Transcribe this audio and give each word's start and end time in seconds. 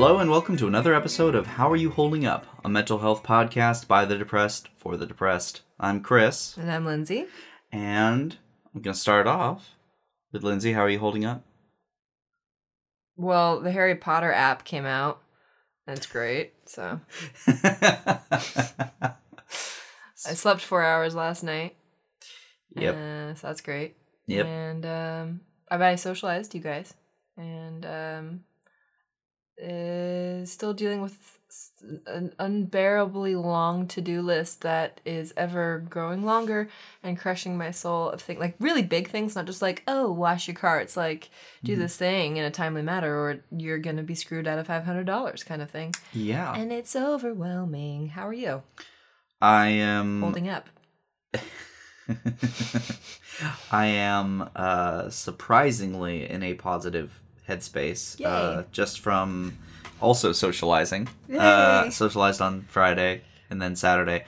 Hello 0.00 0.18
and 0.20 0.30
welcome 0.30 0.56
to 0.58 0.68
another 0.68 0.94
episode 0.94 1.34
of 1.34 1.44
How 1.44 1.68
Are 1.72 1.76
You 1.76 1.90
Holding 1.90 2.24
Up, 2.24 2.46
a 2.64 2.68
mental 2.68 3.00
health 3.00 3.24
podcast 3.24 3.88
by 3.88 4.04
the 4.04 4.16
depressed 4.16 4.68
for 4.76 4.96
the 4.96 5.06
depressed. 5.06 5.62
I'm 5.80 6.02
Chris, 6.02 6.56
And 6.56 6.70
I'm 6.70 6.86
Lindsay. 6.86 7.26
and 7.72 8.36
I'm 8.72 8.80
going 8.80 8.94
to 8.94 9.00
start 9.00 9.26
off 9.26 9.74
with 10.30 10.44
Lindsay. 10.44 10.72
How 10.74 10.82
are 10.82 10.88
you 10.88 11.00
holding 11.00 11.24
up? 11.24 11.42
Well, 13.16 13.58
the 13.58 13.72
Harry 13.72 13.96
Potter 13.96 14.32
app 14.32 14.62
came 14.62 14.86
out, 14.86 15.20
That's 15.84 16.06
great. 16.06 16.52
So 16.66 17.00
I 17.48 19.14
slept 20.14 20.60
four 20.60 20.84
hours 20.84 21.16
last 21.16 21.42
night. 21.42 21.74
Yep. 22.76 22.94
Uh, 22.94 23.34
so 23.34 23.48
that's 23.48 23.62
great. 23.62 23.96
Yep. 24.28 24.46
And 24.46 24.86
um, 24.86 25.40
I 25.68 25.84
I 25.84 25.96
socialized 25.96 26.54
you 26.54 26.60
guys, 26.60 26.94
and 27.36 27.84
um, 27.84 28.40
is 29.58 30.50
still 30.52 30.72
dealing 30.72 31.02
with 31.02 31.38
an 32.06 32.32
unbearably 32.38 33.34
long 33.34 33.86
to-do 33.86 34.20
list 34.20 34.60
that 34.60 35.00
is 35.06 35.32
ever 35.36 35.82
growing 35.88 36.22
longer 36.24 36.68
and 37.02 37.18
crushing 37.18 37.56
my 37.56 37.70
soul 37.70 38.10
of 38.10 38.20
things 38.20 38.38
like 38.38 38.54
really 38.60 38.82
big 38.82 39.08
things 39.08 39.34
not 39.34 39.46
just 39.46 39.62
like 39.62 39.82
oh 39.88 40.12
wash 40.12 40.46
your 40.46 40.54
car 40.54 40.78
it's 40.80 40.96
like 40.96 41.30
do 41.64 41.72
Mm-hmm. 41.72 41.80
this 41.80 41.96
thing 41.96 42.36
in 42.36 42.44
a 42.44 42.50
timely 42.50 42.82
manner 42.82 43.16
or 43.16 43.40
you're 43.50 43.78
gonna 43.78 44.02
be 44.02 44.14
screwed 44.14 44.46
out 44.46 44.58
of 44.58 44.68
$500 44.68 45.46
kind 45.46 45.62
of 45.62 45.70
thing 45.70 45.94
yeah. 46.12 46.54
and 46.54 46.70
it's 46.72 46.94
overwhelming 46.94 48.08
how 48.08 48.28
are 48.28 48.34
you 48.34 48.62
I 49.40 49.68
am. 49.68 50.20
holding 50.20 50.48
up 50.50 50.68
I 53.70 53.86
am 53.86 54.48
uh, 54.56 55.10
surprisingly 55.10 56.28
in 56.28 56.42
a 56.42 56.54
positive 56.54 57.12
headspace. 57.48 58.20
Uh, 58.24 58.64
just 58.72 59.00
from 59.00 59.58
also 60.00 60.32
socializing. 60.32 61.08
Uh, 61.34 61.90
socialized 61.90 62.40
on 62.40 62.62
Friday 62.68 63.22
and 63.50 63.60
then 63.60 63.74
Saturday. 63.76 64.24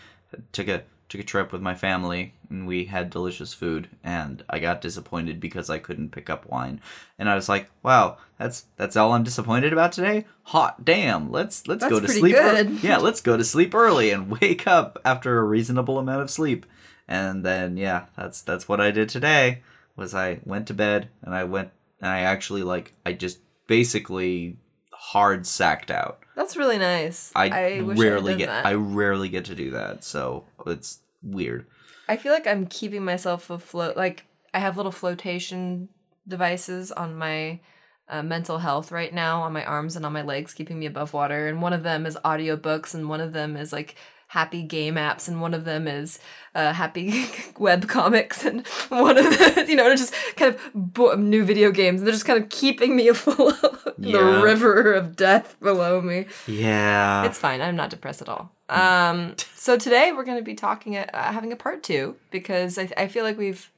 Took 0.53 0.69
a 0.69 0.83
took 1.09 1.21
a 1.21 1.25
trip 1.25 1.53
with 1.53 1.61
my 1.61 1.75
family 1.75 2.35
and 2.49 2.69
we 2.69 2.85
had 2.85 3.11
delicious 3.11 3.53
food. 3.53 3.89
And 4.05 4.45
I 4.49 4.59
got 4.61 4.81
disappointed 4.81 5.41
because 5.41 5.69
I 5.69 5.79
couldn't 5.79 6.11
pick 6.13 6.31
up 6.31 6.49
wine. 6.49 6.81
And 7.19 7.29
I 7.29 7.35
was 7.35 7.49
like, 7.49 7.69
"Wow, 7.83 8.19
that's 8.39 8.67
that's 8.77 8.97
all 8.97 9.13
I'm 9.13 9.25
disappointed 9.25 9.73
about 9.73 9.93
today. 9.93 10.27
Hot 10.45 10.85
damn! 10.85 11.31
Let's 11.31 11.67
let's 11.67 11.85
go 11.87 12.01
to 12.01 12.09
sleep. 12.09 12.37
ear- 12.37 12.65
yeah, 12.83 12.97
let's 12.99 13.21
go 13.21 13.37
to 13.37 13.45
sleep 13.45 13.75
early 13.75 14.11
and 14.11 14.31
wake 14.41 14.67
up 14.67 14.99
after 15.05 15.39
a 15.39 15.45
reasonable 15.45 15.99
amount 15.99 16.23
of 16.23 16.31
sleep." 16.31 16.67
and 17.13 17.45
then 17.45 17.77
yeah 17.77 18.05
that's 18.17 18.41
that's 18.41 18.69
what 18.69 18.81
i 18.81 18.93
did 18.93 19.09
today 19.09 19.61
was 19.97 20.15
i 20.15 20.39
went 20.45 20.65
to 20.69 20.73
bed 20.73 21.09
and 21.23 21.35
i 21.35 21.43
went 21.43 21.71
and 22.01 22.11
i 22.11 22.21
actually 22.21 22.63
like 22.63 22.95
i 23.05 23.13
just 23.13 23.39
basically 23.67 24.57
hard 24.93 25.47
sacked 25.47 25.91
out 25.91 26.21
that's 26.37 26.57
really 26.57 26.79
nice 26.79 27.33
i, 27.35 27.81
wish 27.81 27.99
rarely 27.99 28.35
I 28.35 28.37
get 28.37 28.47
that. 28.47 28.67
i 28.67 28.75
rarely 28.75 29.29
get 29.29 29.47
to 29.47 29.55
do 29.55 29.71
that 29.73 30.05
so 30.05 30.45
it's 30.67 31.01
weird 31.23 31.67
I 32.11 32.17
feel 32.17 32.33
like 32.33 32.49
I'm 32.49 32.67
keeping 32.67 33.05
myself 33.05 33.51
afloat. 33.51 33.97
Like 33.97 34.27
I 34.53 34.59
have 34.59 34.77
little 34.77 34.91
flotation 34.91 35.89
devices 36.27 36.91
on 36.91 37.15
my 37.15 37.61
uh, 38.09 38.25
mental 38.25 38.59
health 38.59 38.91
right 38.91 39.15
now, 39.15 39.43
on 39.43 39.53
my 39.53 39.65
arms 39.65 39.95
and 39.95 40.05
on 40.05 40.13
my 40.13 40.23
legs, 40.23 40.53
keeping 40.53 40.81
me 40.81 40.87
above 40.87 41.13
water. 41.13 41.47
And 41.47 41.63
one 41.63 41.73
of 41.73 41.85
them 41.85 42.07
is 42.07 42.19
audiobooks, 42.25 42.95
and 42.95 43.09
one 43.09 43.21
of 43.21 43.33
them 43.33 43.57
is 43.57 43.73
like 43.73 43.95
happy 44.33 44.63
game 44.63 44.95
apps, 44.95 45.27
and 45.27 45.41
one 45.41 45.55
of 45.55 45.65
them 45.65 45.89
is 45.89 46.21
uh, 46.55 46.73
happy 46.73 47.25
web 47.59 47.89
comics, 47.89 48.45
and 48.45 48.65
one 48.89 49.19
of 49.19 49.25
the 49.25 49.65
you 49.69 49.75
know, 49.77 49.91
just 49.97 50.15
kind 50.37 50.55
of 50.55 50.61
bo- 50.75 51.17
new 51.17 51.45
video 51.45 51.71
games. 51.73 52.01
And 52.01 52.07
they're 52.07 52.13
just 52.15 52.25
kind 52.27 52.41
of 52.43 52.49
keeping 52.49 52.95
me 52.95 53.09
afloat 53.15 53.57
Yeah. 53.99 54.13
the 54.19 54.43
river 54.43 54.93
of 54.95 55.17
death 55.17 55.57
below 55.61 56.01
me. 56.01 56.27
yeah 56.47 57.25
It's 57.25 57.39
fine. 57.39 57.61
I'm 57.61 57.75
not 57.77 57.91
depressed 57.91 58.23
at 58.23 58.29
all. 58.29 58.53
Um, 58.69 59.35
so 59.57 59.77
today 59.77 60.13
we're 60.13 60.23
going 60.25 60.39
to 60.39 60.45
be 60.45 60.55
talking, 60.55 60.97
uh, 60.97 61.33
having 61.33 61.53
a 61.53 61.57
part 61.57 61.83
two 61.83 62.15
because 62.31 62.79
I, 62.79 62.89
I 62.97 63.09
feel 63.09 63.25
like 63.25 63.37
we've, 63.37 63.69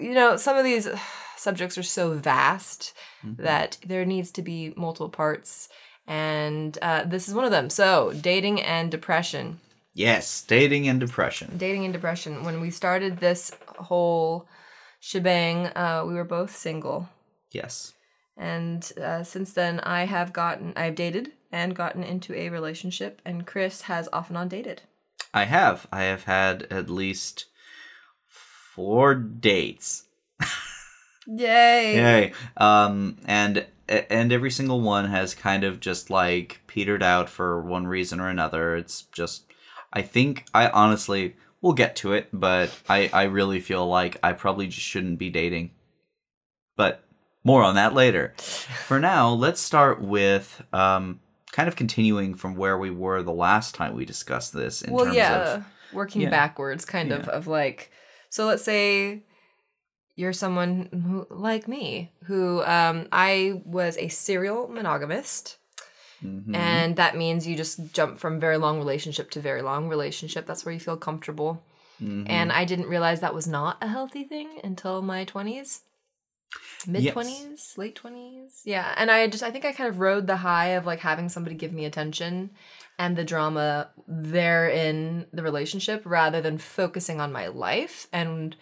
you 0.00 0.14
know, 0.14 0.36
some 0.36 0.56
of 0.56 0.64
these 0.64 0.88
subjects 1.36 1.76
are 1.78 1.82
so 1.82 2.12
vast 2.14 2.94
Mm-hmm. 3.26 3.42
that 3.42 3.78
there 3.84 4.04
needs 4.04 4.30
to 4.32 4.42
be 4.42 4.72
multiple 4.76 5.08
parts, 5.08 5.68
and 6.06 6.78
uh, 6.82 7.04
this 7.04 7.28
is 7.28 7.34
one 7.34 7.44
of 7.44 7.50
them. 7.50 7.68
So 7.70 8.12
dating 8.20 8.62
and 8.62 8.90
depression, 8.90 9.60
yes 9.94 10.42
dating 10.42 10.86
and 10.88 11.00
depression 11.00 11.56
dating 11.56 11.84
and 11.84 11.92
depression. 11.94 12.44
When 12.44 12.60
we 12.60 12.70
started 12.70 13.18
this 13.18 13.50
whole 13.88 14.46
shebang, 15.00 15.66
uh, 15.76 16.04
we 16.06 16.14
were 16.14 16.24
both 16.24 16.54
single. 16.56 17.08
yes 17.52 17.92
And 18.36 18.82
uh, 19.02 19.22
since 19.24 19.52
then, 19.54 19.80
I 19.80 20.04
have 20.04 20.32
gotten, 20.32 20.72
I've 20.76 20.94
dated 20.94 21.32
and 21.52 21.74
gotten 21.74 22.02
into 22.04 22.34
a 22.34 22.50
relationship, 22.50 23.22
and 23.24 23.46
Chris 23.46 23.82
has 23.82 24.08
off 24.12 24.28
and 24.28 24.36
on 24.38 24.48
dated. 24.48 24.82
i 25.32 25.44
have 25.44 25.86
i 25.92 26.02
have 26.02 26.24
had 26.24 26.66
at 26.70 26.90
least 26.90 27.46
four 28.74 29.14
dates 29.14 30.04
Yay! 31.26 31.96
Yay. 31.96 32.32
Um, 32.56 33.16
and 33.26 33.66
and 33.88 34.32
every 34.32 34.50
single 34.50 34.80
one 34.80 35.06
has 35.10 35.34
kind 35.34 35.64
of 35.64 35.80
just 35.80 36.10
like 36.10 36.60
petered 36.66 37.02
out 37.02 37.28
for 37.28 37.60
one 37.60 37.86
reason 37.86 38.20
or 38.20 38.28
another. 38.28 38.76
It's 38.76 39.02
just, 39.12 39.44
I 39.92 40.02
think 40.02 40.46
I 40.52 40.68
honestly 40.68 41.36
we'll 41.60 41.72
get 41.72 41.96
to 41.96 42.12
it, 42.12 42.28
but 42.32 42.70
I 42.88 43.10
I 43.12 43.24
really 43.24 43.60
feel 43.60 43.86
like 43.86 44.18
I 44.22 44.32
probably 44.32 44.66
just 44.68 44.86
shouldn't 44.86 45.18
be 45.18 45.30
dating. 45.30 45.72
But 46.76 47.02
more 47.44 47.62
on 47.62 47.76
that 47.76 47.94
later. 47.94 48.34
For 48.38 48.98
now, 49.00 49.30
let's 49.30 49.60
start 49.60 50.00
with 50.00 50.62
um 50.72 51.20
kind 51.52 51.68
of 51.68 51.76
continuing 51.76 52.34
from 52.34 52.54
where 52.54 52.76
we 52.76 52.90
were 52.90 53.22
the 53.22 53.32
last 53.32 53.74
time 53.74 53.94
we 53.94 54.04
discussed 54.04 54.52
this 54.52 54.82
in 54.82 54.92
well, 54.92 55.06
terms 55.06 55.16
yeah, 55.16 55.54
of 55.54 55.64
working 55.92 56.20
yeah. 56.22 56.28
backwards, 56.28 56.84
kind 56.84 57.12
of, 57.12 57.26
of 57.28 57.46
like, 57.46 57.90
so 58.28 58.44
let's 58.44 58.62
say 58.62 59.22
you're 60.16 60.32
someone 60.32 60.88
who, 61.06 61.26
like 61.30 61.68
me, 61.68 62.10
who 62.24 62.62
um, 62.64 63.06
I 63.12 63.62
was 63.64 63.96
a 63.98 64.08
serial 64.08 64.66
monogamist. 64.68 65.58
Mhm. 66.24 66.56
And 66.56 66.96
that 66.96 67.16
means 67.16 67.46
you 67.46 67.54
just 67.56 67.92
jump 67.92 68.18
from 68.18 68.40
very 68.40 68.56
long 68.56 68.78
relationship 68.78 69.30
to 69.32 69.40
very 69.40 69.60
long 69.62 69.88
relationship. 69.88 70.46
That's 70.46 70.64
where 70.64 70.72
you 70.72 70.80
feel 70.80 70.96
comfortable. 70.96 71.62
Mhm. 72.02 72.26
And 72.28 72.50
I 72.50 72.64
didn't 72.64 72.88
realize 72.88 73.20
that 73.20 73.34
was 73.34 73.46
not 73.46 73.76
a 73.82 73.88
healthy 73.88 74.24
thing 74.24 74.58
until 74.64 75.02
my 75.02 75.24
20s. 75.24 75.82
Mid 76.86 77.12
20s, 77.12 77.74
late 77.76 77.96
20s. 77.96 78.62
Yeah. 78.64 78.94
And 78.96 79.10
I 79.10 79.26
just, 79.26 79.42
I 79.42 79.50
think 79.50 79.64
I 79.64 79.72
kind 79.72 79.88
of 79.88 79.98
rode 80.00 80.26
the 80.26 80.36
high 80.36 80.68
of 80.68 80.86
like 80.86 81.00
having 81.00 81.28
somebody 81.28 81.56
give 81.56 81.72
me 81.72 81.84
attention 81.84 82.50
and 82.98 83.16
the 83.16 83.24
drama 83.24 83.90
there 84.06 84.68
in 84.68 85.26
the 85.32 85.42
relationship 85.42 86.02
rather 86.04 86.40
than 86.40 86.56
focusing 86.58 87.20
on 87.20 87.32
my 87.32 87.48
life 87.48 88.06
and 88.12 88.56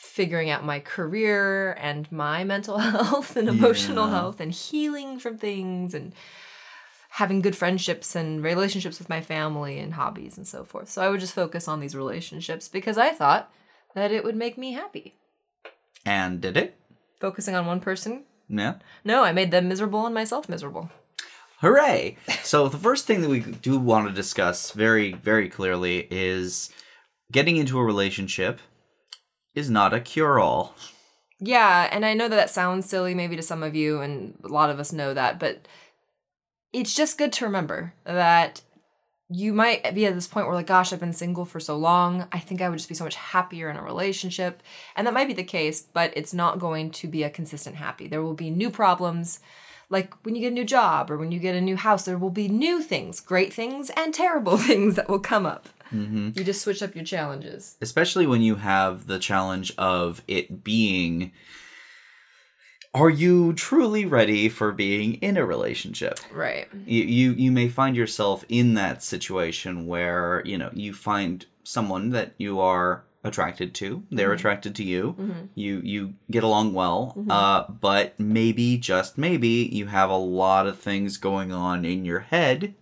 figuring 0.00 0.48
out 0.48 0.64
my 0.64 0.78
career 0.78 1.72
and 1.72 2.10
my 2.12 2.44
mental 2.44 2.78
health 2.94 3.36
and 3.36 3.48
emotional 3.48 4.06
Yeah. 4.06 4.12
health 4.12 4.40
and 4.40 4.52
healing 4.52 5.18
from 5.18 5.36
things 5.38 5.92
and 5.92 6.14
having 7.10 7.40
good 7.40 7.56
friendships 7.56 8.14
and 8.14 8.42
relationships 8.44 8.98
with 9.00 9.08
my 9.08 9.20
family 9.20 9.78
and 9.80 9.94
hobbies 9.94 10.36
and 10.36 10.46
so 10.46 10.62
forth. 10.64 10.88
So 10.88 11.02
I 11.02 11.08
would 11.08 11.18
just 11.20 11.34
focus 11.34 11.66
on 11.66 11.80
these 11.80 11.96
relationships 11.96 12.68
because 12.68 12.96
I 12.96 13.10
thought 13.10 13.52
that 13.94 14.12
it 14.12 14.22
would 14.22 14.36
make 14.36 14.56
me 14.56 14.72
happy. 14.72 15.14
and 16.06 16.40
did 16.40 16.56
it? 16.56 16.76
Focusing 17.20 17.56
on 17.56 17.66
one 17.66 17.80
person? 17.80 18.22
Yeah. 18.48 18.74
No, 19.04 19.24
I 19.24 19.32
made 19.32 19.50
them 19.50 19.68
miserable 19.68 20.06
and 20.06 20.14
myself 20.14 20.48
miserable. 20.48 20.90
Hooray! 21.60 22.16
So 22.44 22.68
the 22.68 22.78
first 22.78 23.06
thing 23.06 23.20
that 23.22 23.28
we 23.28 23.40
do 23.40 23.78
want 23.80 24.06
to 24.06 24.14
discuss 24.14 24.70
very, 24.70 25.12
very 25.14 25.48
clearly 25.48 26.06
is 26.08 26.70
getting 27.32 27.56
into 27.56 27.78
a 27.80 27.84
relationship 27.84 28.60
is 29.54 29.70
not 29.70 29.94
a 29.94 30.00
cure-all. 30.00 30.74
Yeah, 31.40 31.88
and 31.92 32.04
I 32.04 32.14
know 32.14 32.28
that 32.28 32.36
that 32.36 32.50
sounds 32.50 32.88
silly 32.88 33.14
maybe 33.14 33.36
to 33.36 33.42
some 33.42 33.62
of 33.62 33.74
you, 33.74 34.00
and 34.00 34.38
a 34.44 34.48
lot 34.48 34.70
of 34.70 34.80
us 34.80 34.92
know 34.92 35.14
that, 35.14 35.38
but 35.38 35.68
it's 36.72 36.94
just 36.94 37.18
good 37.18 37.32
to 37.34 37.44
remember 37.44 37.94
that 38.04 38.62
you 39.30 39.52
might 39.52 39.94
be 39.94 40.06
at 40.06 40.14
this 40.14 40.26
point 40.26 40.46
where, 40.46 40.56
like, 40.56 40.66
gosh, 40.66 40.92
I've 40.92 41.00
been 41.00 41.12
single 41.12 41.44
for 41.44 41.60
so 41.60 41.76
long. 41.76 42.26
I 42.32 42.38
think 42.38 42.62
I 42.62 42.68
would 42.68 42.78
just 42.78 42.88
be 42.88 42.94
so 42.94 43.04
much 43.04 43.14
happier 43.14 43.68
in 43.68 43.76
a 43.76 43.82
relationship. 43.82 44.62
And 44.96 45.06
that 45.06 45.12
might 45.14 45.28
be 45.28 45.34
the 45.34 45.44
case, 45.44 45.82
but 45.82 46.12
it's 46.16 46.32
not 46.32 46.58
going 46.58 46.90
to 46.92 47.08
be 47.08 47.22
a 47.22 47.30
consistent 47.30 47.76
happy. 47.76 48.08
There 48.08 48.22
will 48.22 48.34
be 48.34 48.50
new 48.50 48.70
problems. 48.70 49.40
Like 49.90 50.14
when 50.24 50.34
you 50.34 50.40
get 50.40 50.52
a 50.52 50.54
new 50.54 50.64
job 50.64 51.10
or 51.10 51.18
when 51.18 51.30
you 51.30 51.38
get 51.38 51.54
a 51.54 51.60
new 51.60 51.76
house, 51.76 52.04
there 52.04 52.18
will 52.18 52.30
be 52.30 52.48
new 52.48 52.82
things, 52.82 53.20
great 53.20 53.52
things, 53.52 53.90
and 53.96 54.14
terrible 54.14 54.56
things 54.58 54.96
that 54.96 55.10
will 55.10 55.20
come 55.20 55.44
up. 55.44 55.68
Mm-hmm. 55.92 56.30
You 56.34 56.44
just 56.44 56.62
switch 56.62 56.82
up 56.82 56.94
your 56.94 57.04
challenges. 57.04 57.76
Especially 57.80 58.26
when 58.26 58.42
you 58.42 58.56
have 58.56 59.06
the 59.06 59.18
challenge 59.18 59.72
of 59.78 60.22
it 60.28 60.62
being 60.64 61.32
are 62.94 63.10
you 63.10 63.52
truly 63.52 64.06
ready 64.06 64.48
for 64.48 64.72
being 64.72 65.14
in 65.16 65.36
a 65.36 65.44
relationship? 65.44 66.18
Right. 66.32 66.68
You, 66.86 67.04
you 67.04 67.30
you 67.32 67.52
may 67.52 67.68
find 67.68 67.94
yourself 67.94 68.44
in 68.48 68.74
that 68.74 69.02
situation 69.02 69.86
where, 69.86 70.42
you 70.46 70.56
know, 70.56 70.70
you 70.72 70.94
find 70.94 71.44
someone 71.64 72.10
that 72.10 72.32
you 72.38 72.58
are 72.60 73.04
attracted 73.22 73.74
to. 73.74 74.04
They're 74.10 74.30
Mhm. 74.30 74.34
attracted 74.34 74.74
to 74.76 74.84
you. 74.84 75.14
Mm-hmm. 75.18 75.40
You 75.54 75.80
you 75.84 76.14
get 76.30 76.42
along 76.42 76.72
well. 76.72 77.14
Mhm. 77.16 77.26
Uh, 77.30 77.70
but 77.70 78.18
maybe 78.18 78.78
just 78.78 79.18
maybe 79.18 79.68
you 79.70 79.86
have 79.86 80.08
a 80.08 80.16
lot 80.16 80.66
of 80.66 80.78
things 80.78 81.18
going 81.18 81.52
on 81.52 81.84
in 81.84 82.06
your 82.06 82.20
head 82.20 82.74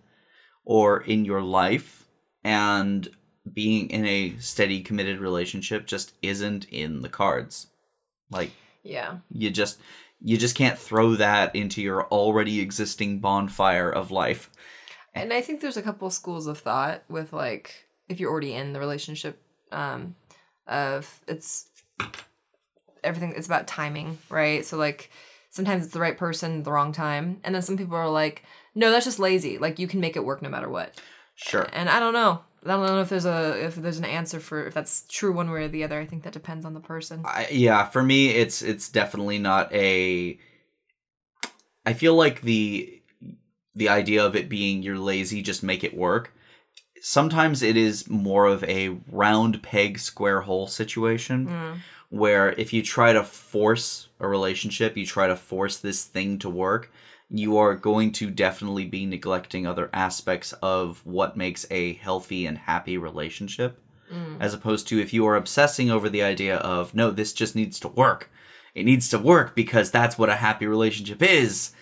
or 0.63 1.01
in 1.01 1.25
your 1.25 1.41
life, 1.41 2.05
and 2.47 3.09
being 3.51 3.89
in 3.89 4.05
a 4.05 4.37
steady, 4.39 4.81
committed 4.81 5.19
relationship 5.19 5.85
just 5.85 6.13
isn't 6.21 6.65
in 6.69 7.01
the 7.01 7.09
cards. 7.09 7.67
Like 8.31 8.51
Yeah. 8.83 9.17
you 9.29 9.49
just 9.49 9.79
you 10.21 10.37
just 10.37 10.55
can't 10.55 10.79
throw 10.79 11.15
that 11.15 11.55
into 11.55 11.81
your 11.81 12.05
already 12.07 12.59
existing 12.61 13.19
bonfire 13.19 13.89
of 13.89 14.11
life. 14.11 14.49
And 15.13 15.33
I 15.33 15.41
think 15.41 15.59
there's 15.59 15.77
a 15.77 15.81
couple 15.81 16.09
schools 16.09 16.47
of 16.47 16.57
thought 16.59 17.03
with 17.09 17.33
like 17.33 17.87
if 18.07 18.19
you're 18.19 18.31
already 18.31 18.53
in 18.53 18.71
the 18.71 18.79
relationship, 18.79 19.41
um, 19.73 20.15
of 20.65 21.21
it's 21.27 21.67
everything. 23.03 23.33
It's 23.35 23.47
about 23.47 23.67
timing, 23.67 24.17
right? 24.29 24.65
So 24.65 24.77
like 24.77 25.11
sometimes 25.49 25.83
it's 25.83 25.93
the 25.93 25.99
right 25.99 26.17
person, 26.17 26.63
the 26.63 26.71
wrong 26.71 26.93
time, 26.93 27.41
and 27.43 27.53
then 27.53 27.61
some 27.61 27.77
people 27.77 27.97
are 27.97 28.09
like, 28.09 28.43
no, 28.73 28.89
that's 28.91 29.05
just 29.05 29.19
lazy. 29.19 29.57
Like 29.57 29.79
you 29.79 29.87
can 29.87 29.99
make 29.99 30.15
it 30.15 30.23
work 30.25 30.41
no 30.41 30.49
matter 30.49 30.69
what. 30.69 30.99
Sure. 31.37 31.67
And 31.71 31.87
I 31.87 31.99
don't 31.99 32.13
know. 32.13 32.41
I 32.65 32.69
don't 32.69 32.85
know 32.85 32.99
if 32.99 33.09
there's 33.09 33.25
a 33.25 33.65
if 33.65 33.75
there's 33.75 33.99
an 33.99 34.05
answer 34.05 34.39
for 34.41 34.65
if 34.65 34.73
that's 34.73 35.05
true 35.07 35.31
one 35.31 35.49
way 35.49 35.63
or 35.63 35.67
the 35.69 35.83
other. 35.85 35.99
I 36.01 36.05
think 36.05 36.23
that 36.23 36.33
depends 36.33 36.65
on 36.65 36.73
the 36.73 36.79
person. 36.81 37.21
I, 37.23 37.47
yeah, 37.49 37.85
for 37.85 38.03
me, 38.03 38.29
it's 38.31 38.61
it's 38.61 38.89
definitely 38.89 39.37
not 39.39 39.71
a. 39.73 40.37
I 41.85 41.93
feel 41.93 42.15
like 42.15 42.41
the 42.41 43.01
the 43.75 43.87
idea 43.87 44.25
of 44.25 44.35
it 44.35 44.49
being 44.49 44.81
you're 44.83 44.97
lazy, 44.97 45.41
just 45.41 45.63
make 45.63 45.83
it 45.83 45.95
work. 45.95 46.33
Sometimes 46.99 47.61
it 47.61 47.77
is 47.77 48.09
more 48.09 48.47
of 48.47 48.63
a 48.63 48.97
round 49.09 49.61
peg 49.61 49.99
square 49.99 50.41
hole 50.41 50.67
situation 50.67 51.47
Mm. 51.47 51.77
where 52.09 52.51
if 52.53 52.73
you 52.73 52.81
try 52.81 53.13
to 53.13 53.23
force 53.23 54.09
a 54.19 54.27
relationship, 54.27 54.97
you 54.97 55.05
try 55.05 55.27
to 55.27 55.35
force 55.35 55.77
this 55.77 56.03
thing 56.03 56.39
to 56.39 56.49
work, 56.49 56.91
you 57.29 57.57
are 57.57 57.75
going 57.75 58.11
to 58.13 58.29
definitely 58.31 58.85
be 58.85 59.05
neglecting 59.05 59.67
other 59.67 59.89
aspects 59.93 60.53
of 60.61 61.01
what 61.05 61.35
makes 61.35 61.65
a 61.69 61.93
healthy 61.93 62.45
and 62.45 62.57
happy 62.57 62.97
relationship 62.97 63.79
Mm. 64.09 64.37
as 64.39 64.53
opposed 64.53 64.87
to 64.87 65.01
if 65.01 65.11
you 65.11 65.25
are 65.27 65.35
obsessing 65.35 65.91
over 65.91 66.07
the 66.07 66.23
idea 66.23 66.55
of 66.59 66.95
no 66.95 67.11
this 67.11 67.33
just 67.33 67.57
needs 67.57 67.77
to 67.81 67.89
work 67.89 68.31
it 68.73 68.85
needs 68.85 69.09
to 69.09 69.19
work 69.19 69.53
because 69.53 69.91
that's 69.91 70.17
what 70.17 70.29
a 70.29 70.35
happy 70.37 70.65
relationship 70.65 71.21
is 71.21 71.73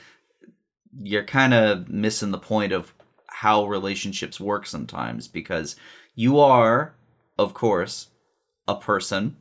you're 1.03 1.23
kind 1.23 1.53
of 1.53 1.87
missing 1.87 2.31
the 2.31 2.39
point 2.39 2.71
of 2.71 2.95
how 3.27 3.65
relationships 3.67 4.39
work 4.39 4.65
sometimes 4.65 5.27
because 5.27 5.75
you 6.15 6.39
are 6.39 6.95
of 7.37 7.53
course 7.53 8.07
a 8.67 8.73
person 8.75 9.37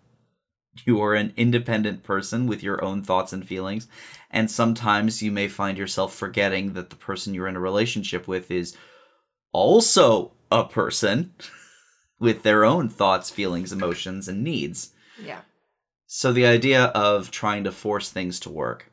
you 0.84 1.00
are 1.00 1.14
an 1.14 1.32
independent 1.36 2.02
person 2.02 2.46
with 2.46 2.62
your 2.62 2.82
own 2.84 3.02
thoughts 3.02 3.32
and 3.32 3.46
feelings 3.46 3.88
and 4.34 4.50
sometimes 4.50 5.22
you 5.22 5.30
may 5.30 5.46
find 5.46 5.78
yourself 5.78 6.12
forgetting 6.12 6.72
that 6.72 6.90
the 6.90 6.96
person 6.96 7.34
you're 7.34 7.46
in 7.46 7.54
a 7.54 7.60
relationship 7.60 8.26
with 8.26 8.50
is 8.50 8.76
also 9.52 10.32
a 10.50 10.64
person 10.64 11.32
with 12.18 12.42
their 12.42 12.64
own 12.64 12.88
thoughts, 12.88 13.30
feelings, 13.30 13.72
emotions, 13.72 14.26
and 14.26 14.42
needs. 14.42 14.92
Yeah. 15.22 15.42
So 16.06 16.32
the 16.32 16.46
idea 16.46 16.86
of 16.86 17.30
trying 17.30 17.62
to 17.62 17.70
force 17.70 18.10
things 18.10 18.40
to 18.40 18.50
work, 18.50 18.90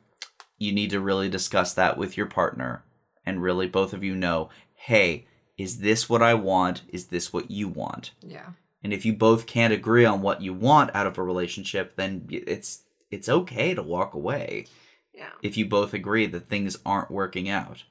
you 0.58 0.72
need 0.72 0.90
to 0.90 1.00
really 1.00 1.28
discuss 1.28 1.74
that 1.74 1.98
with 1.98 2.16
your 2.16 2.26
partner 2.26 2.84
and 3.26 3.42
really 3.42 3.66
both 3.66 3.92
of 3.92 4.04
you 4.04 4.14
know, 4.14 4.48
hey, 4.74 5.26
is 5.58 5.78
this 5.78 6.08
what 6.08 6.22
I 6.22 6.34
want? 6.34 6.82
Is 6.88 7.06
this 7.06 7.32
what 7.32 7.50
you 7.50 7.66
want? 7.66 8.12
Yeah. 8.20 8.50
And 8.84 8.92
if 8.92 9.04
you 9.04 9.12
both 9.12 9.46
can't 9.46 9.72
agree 9.72 10.04
on 10.04 10.22
what 10.22 10.42
you 10.42 10.52
want 10.52 10.94
out 10.94 11.06
of 11.06 11.18
a 11.18 11.22
relationship, 11.22 11.96
then 11.96 12.26
it's 12.30 12.82
it's 13.10 13.28
okay 13.28 13.74
to 13.74 13.82
walk 13.82 14.14
away 14.14 14.66
Yeah. 15.14 15.30
if 15.42 15.56
you 15.56 15.66
both 15.66 15.92
agree 15.94 16.26
that 16.26 16.48
things 16.48 16.78
aren't 16.84 17.10
working 17.10 17.48
out. 17.48 17.84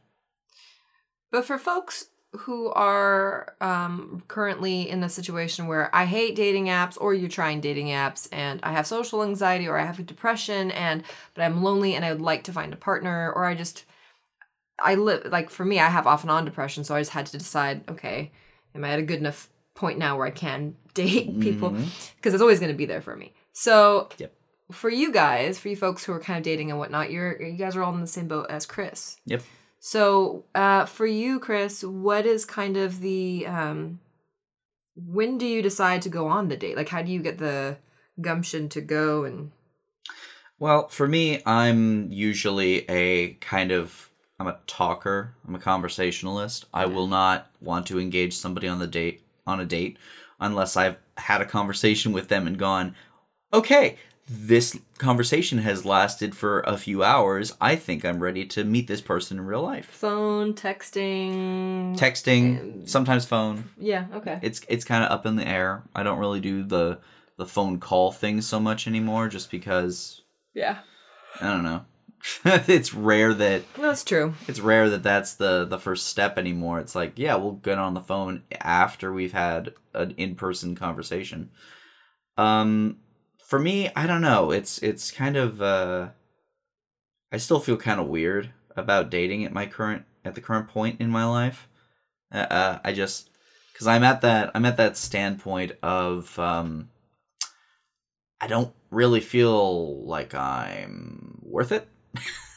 But 1.32 1.46
for 1.46 1.58
folks 1.58 2.08
who 2.34 2.70
are 2.70 3.56
um, 3.62 4.24
currently 4.28 4.90
in 4.90 5.04
a 5.04 5.10
situation 5.10 5.68
where 5.68 5.94
I 5.94 6.06
hate 6.06 6.36
dating 6.36 6.68
apps, 6.68 6.98
or 7.00 7.14
you're 7.14 7.30
trying 7.30 7.60
dating 7.62 7.88
apps, 7.88 8.28
and 8.32 8.60
I 8.64 8.72
have 8.72 8.88
social 8.88 9.22
anxiety, 9.22 9.68
or 9.68 9.78
I 9.78 9.86
have 9.86 10.06
depression, 10.06 10.72
and 10.72 11.04
but 11.34 11.44
I'm 11.44 11.62
lonely 11.64 11.94
and 11.94 12.04
I 12.06 12.12
would 12.12 12.22
like 12.22 12.44
to 12.46 12.54
find 12.54 12.74
a 12.74 12.78
partner, 12.78 13.32
or 13.34 13.46
I 13.46 13.54
just 13.56 13.86
I 14.84 14.96
live 14.96 15.28
like 15.32 15.50
for 15.50 15.66
me, 15.66 15.80
I 15.80 15.90
have 15.90 16.08
off 16.08 16.24
and 16.24 16.32
on 16.32 16.46
depression, 16.46 16.84
so 16.84 16.96
I 16.96 17.02
just 17.02 17.12
had 17.12 17.28
to 17.28 17.38
decide, 17.38 17.84
okay, 17.90 18.32
am 18.74 18.84
I 18.84 18.92
at 18.92 19.00
a 19.00 19.04
good 19.04 19.20
enough 19.20 19.50
point 19.76 20.00
now 20.00 20.18
where 20.18 20.28
I 20.28 20.32
can 20.32 20.76
date 20.94 21.40
people? 21.40 21.76
Because 22.16 22.34
it's 22.34 22.42
always 22.42 22.60
going 22.60 22.72
to 22.72 22.78
be 22.78 22.86
there 22.86 23.02
for 23.02 23.16
me. 23.16 23.34
So 23.54 24.10
Yep. 24.18 24.34
for 24.72 24.90
you 24.90 25.12
guys, 25.12 25.60
for 25.60 25.70
you 25.70 25.76
folks 25.76 26.04
who 26.04 26.14
are 26.14 26.20
kind 26.20 26.38
of 26.38 26.44
dating 26.44 26.70
and 26.70 26.80
whatnot, 26.80 27.12
you're 27.12 27.42
you 27.42 27.58
guys 27.58 27.76
are 27.76 27.84
all 27.84 27.94
in 27.94 28.02
the 28.02 28.08
same 28.08 28.28
boat 28.28 28.48
as 28.50 28.66
Chris. 28.66 29.18
Yep. 29.26 29.42
So, 29.84 30.46
uh, 30.54 30.86
for 30.86 31.08
you, 31.08 31.40
Chris, 31.40 31.84
what 31.84 32.28
is 32.28 32.46
kind 32.46 32.78
of 32.78 33.00
the 33.02 33.48
um, 33.48 34.00
when 34.96 35.40
do 35.40 35.46
you 35.46 35.64
decide 35.64 36.04
to 36.04 36.10
go 36.10 36.28
on 36.28 36.50
the 36.50 36.58
date? 36.58 36.78
Like, 36.78 36.90
how 36.90 37.02
do 37.02 37.12
you 37.12 37.20
get 37.20 37.40
the 37.40 37.78
gumption 38.22 38.70
to 38.70 38.82
go? 38.82 39.24
And 39.24 39.52
Well, 40.60 40.88
for 40.90 41.08
me, 41.08 41.42
I'm 41.48 42.12
usually 42.12 42.88
a 42.90 43.34
kind 43.36 43.72
of 43.72 44.12
I'm 44.40 44.48
a 44.48 44.60
talker. 44.68 45.34
I'm 45.48 45.56
a 45.56 45.60
conversationalist. 45.60 46.66
I 46.74 46.86
will 46.86 47.08
not 47.08 47.50
want 47.60 47.88
to 47.88 48.00
engage 48.00 48.34
somebody 48.36 48.68
on 48.68 48.80
the 48.80 48.88
date 48.88 49.24
on 49.48 49.60
a 49.60 49.66
date 49.66 49.98
unless 50.42 50.76
I've 50.76 50.98
had 51.18 51.40
a 51.42 51.46
conversation 51.46 52.12
with 52.12 52.28
them 52.28 52.48
and 52.48 52.58
gone, 52.58 52.96
"Okay, 53.54 53.98
this 54.30 54.78
conversation 54.98 55.60
has 55.60 55.86
lasted 55.86 56.36
for 56.36 56.62
a 56.62 56.78
few 56.78 57.04
hours. 57.04 57.54
I 57.62 57.76
think 57.76 58.04
I'm 58.04 58.20
ready 58.22 58.46
to 58.46 58.64
meet 58.64 58.88
this 58.88 59.02
person 59.02 59.38
in 59.38 59.46
real 59.46 59.62
life." 59.64 59.86
phone, 59.86 60.54
texting, 60.54 61.96
Texting, 61.98 62.60
Um, 62.82 62.88
sometimes 62.88 63.26
phone. 63.26 63.70
Yeah. 63.78 64.06
Okay. 64.14 64.40
It's 64.42 64.62
it's 64.68 64.84
kind 64.86 65.04
of 65.04 65.12
up 65.12 65.26
in 65.26 65.36
the 65.36 65.48
air. 65.48 65.84
I 65.96 66.04
don't 66.04 66.20
really 66.20 66.40
do 66.40 66.64
the 66.64 67.00
the 67.38 67.46
phone 67.46 67.80
call 67.80 68.12
thing 68.12 68.42
so 68.42 68.60
much 68.60 68.88
anymore 68.88 69.28
just 69.28 69.50
because 69.52 70.22
Yeah. 70.54 70.80
I 71.40 71.48
don't 71.48 71.64
know. 71.64 71.86
it's 72.46 72.94
rare 72.94 73.34
that 73.34 73.64
That's 73.76 74.04
true. 74.04 74.34
it's 74.48 74.60
rare 74.60 74.90
that 74.90 75.04
that's 75.04 75.34
the 75.36 75.66
the 75.66 75.80
first 75.80 76.08
step 76.08 76.38
anymore. 76.38 76.80
It's 76.80 76.96
like, 76.96 77.14
yeah, 77.16 77.36
we'll 77.36 77.54
get 77.54 77.78
on 77.78 77.94
the 77.94 78.02
phone 78.02 78.44
after 78.60 79.12
we've 79.12 79.34
had 79.34 79.74
an 79.94 80.12
in-person 80.18 80.76
conversation. 80.76 81.50
Um 82.38 82.98
for 83.46 83.60
me, 83.60 83.90
I 83.96 84.08
don't 84.08 84.22
know. 84.22 84.52
It's 84.52 84.78
it's 84.80 85.12
kind 85.12 85.36
of 85.36 85.62
uh 85.62 86.10
I 87.32 87.38
still 87.38 87.60
feel 87.60 87.78
kind 87.78 88.00
of 88.00 88.08
weird 88.08 88.52
about 88.76 89.10
dating 89.10 89.44
at 89.46 89.54
my 89.54 89.66
current 89.66 90.06
at 90.24 90.36
the 90.36 90.42
current 90.42 90.68
point 90.68 91.02
in 91.02 91.10
my 91.10 91.26
life. 91.26 91.68
Uh, 92.32 92.38
uh 92.50 92.80
I 92.84 92.94
just 92.94 93.30
cuz 93.74 93.88
I'm 93.88 94.04
at 94.04 94.22
that 94.22 94.52
I'm 94.54 94.66
at 94.66 94.78
that 94.78 94.96
standpoint 94.98 95.74
of 95.82 96.38
um 96.40 96.90
I 98.40 98.48
don't 98.48 98.74
really 98.90 99.22
feel 99.22 100.04
like 100.06 100.34
I'm 100.34 101.40
worth 101.44 101.72
it. 101.72 101.88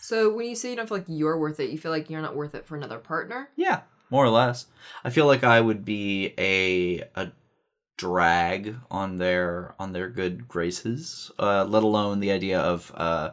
So 0.00 0.34
when 0.34 0.46
you 0.46 0.54
say 0.54 0.70
you 0.70 0.76
don't 0.76 0.86
feel 0.88 0.98
like 0.98 1.06
you're 1.08 1.38
worth 1.38 1.60
it, 1.60 1.70
you 1.70 1.78
feel 1.78 1.90
like 1.90 2.10
you're 2.10 2.20
not 2.20 2.36
worth 2.36 2.54
it 2.54 2.66
for 2.66 2.76
another 2.76 2.98
partner. 2.98 3.48
Yeah, 3.56 3.80
more 4.10 4.24
or 4.24 4.28
less. 4.30 4.66
I 5.02 5.10
feel 5.10 5.26
like 5.26 5.42
I 5.44 5.60
would 5.60 5.84
be 5.84 6.34
a 6.38 7.00
a 7.18 7.32
drag 7.96 8.76
on 8.90 9.16
their 9.16 9.74
on 9.78 9.92
their 9.92 10.08
good 10.08 10.48
graces. 10.48 11.30
Uh, 11.38 11.64
let 11.64 11.82
alone 11.82 12.20
the 12.20 12.30
idea 12.32 12.58
of 12.60 12.92
uh, 12.94 13.30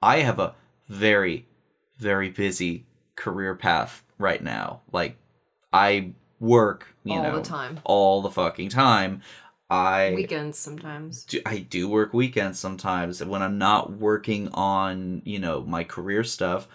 I 0.00 0.20
have 0.20 0.38
a 0.38 0.54
very 0.88 1.46
very 1.98 2.30
busy 2.30 2.86
career 3.16 3.54
path 3.54 4.02
right 4.18 4.42
now. 4.42 4.80
Like 4.92 5.16
I 5.72 6.12
work, 6.40 6.94
you 7.04 7.14
All 7.14 7.32
the 7.32 7.42
time. 7.42 7.80
all 7.84 8.22
the 8.22 8.30
fucking 8.30 8.68
time. 8.70 9.22
I 9.68 10.12
Weekends 10.14 10.58
sometimes. 10.58 11.24
do, 11.24 11.40
I 11.44 11.58
do 11.58 11.88
work 11.88 12.14
weekends 12.14 12.58
sometimes. 12.58 13.22
When 13.24 13.42
I'm 13.42 13.58
not 13.58 13.92
working 13.92 14.48
on, 14.52 15.22
you 15.24 15.38
know, 15.40 15.62
my 15.62 15.82
career 15.82 16.22
stuff, 16.22 16.68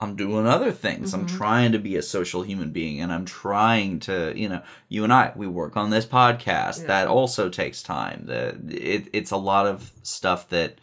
I'm 0.00 0.16
doing 0.16 0.46
other 0.46 0.70
things. 0.72 1.14
I'm 1.14 1.24
Mhm. 1.26 1.36
trying 1.38 1.72
to 1.72 1.78
be 1.78 1.96
a 1.96 2.02
social 2.02 2.42
human 2.42 2.70
being 2.72 3.00
and 3.00 3.10
I'm 3.12 3.24
trying 3.24 4.00
to, 4.00 4.34
you 4.36 4.48
know, 4.50 4.62
you 4.88 5.04
and 5.04 5.12
I, 5.12 5.32
we 5.34 5.46
work 5.46 5.76
on 5.76 5.88
this 5.88 6.04
podcast. 6.04 6.80
Yeah. 6.82 6.86
That 6.88 7.08
also 7.08 7.48
takes 7.48 7.82
time. 7.82 8.26
The 8.26 8.58
it, 8.68 9.08
it's 9.14 9.30
a 9.30 9.36
lot 9.38 9.66
of 9.66 9.92
stuff 10.02 10.48
that 10.50 10.78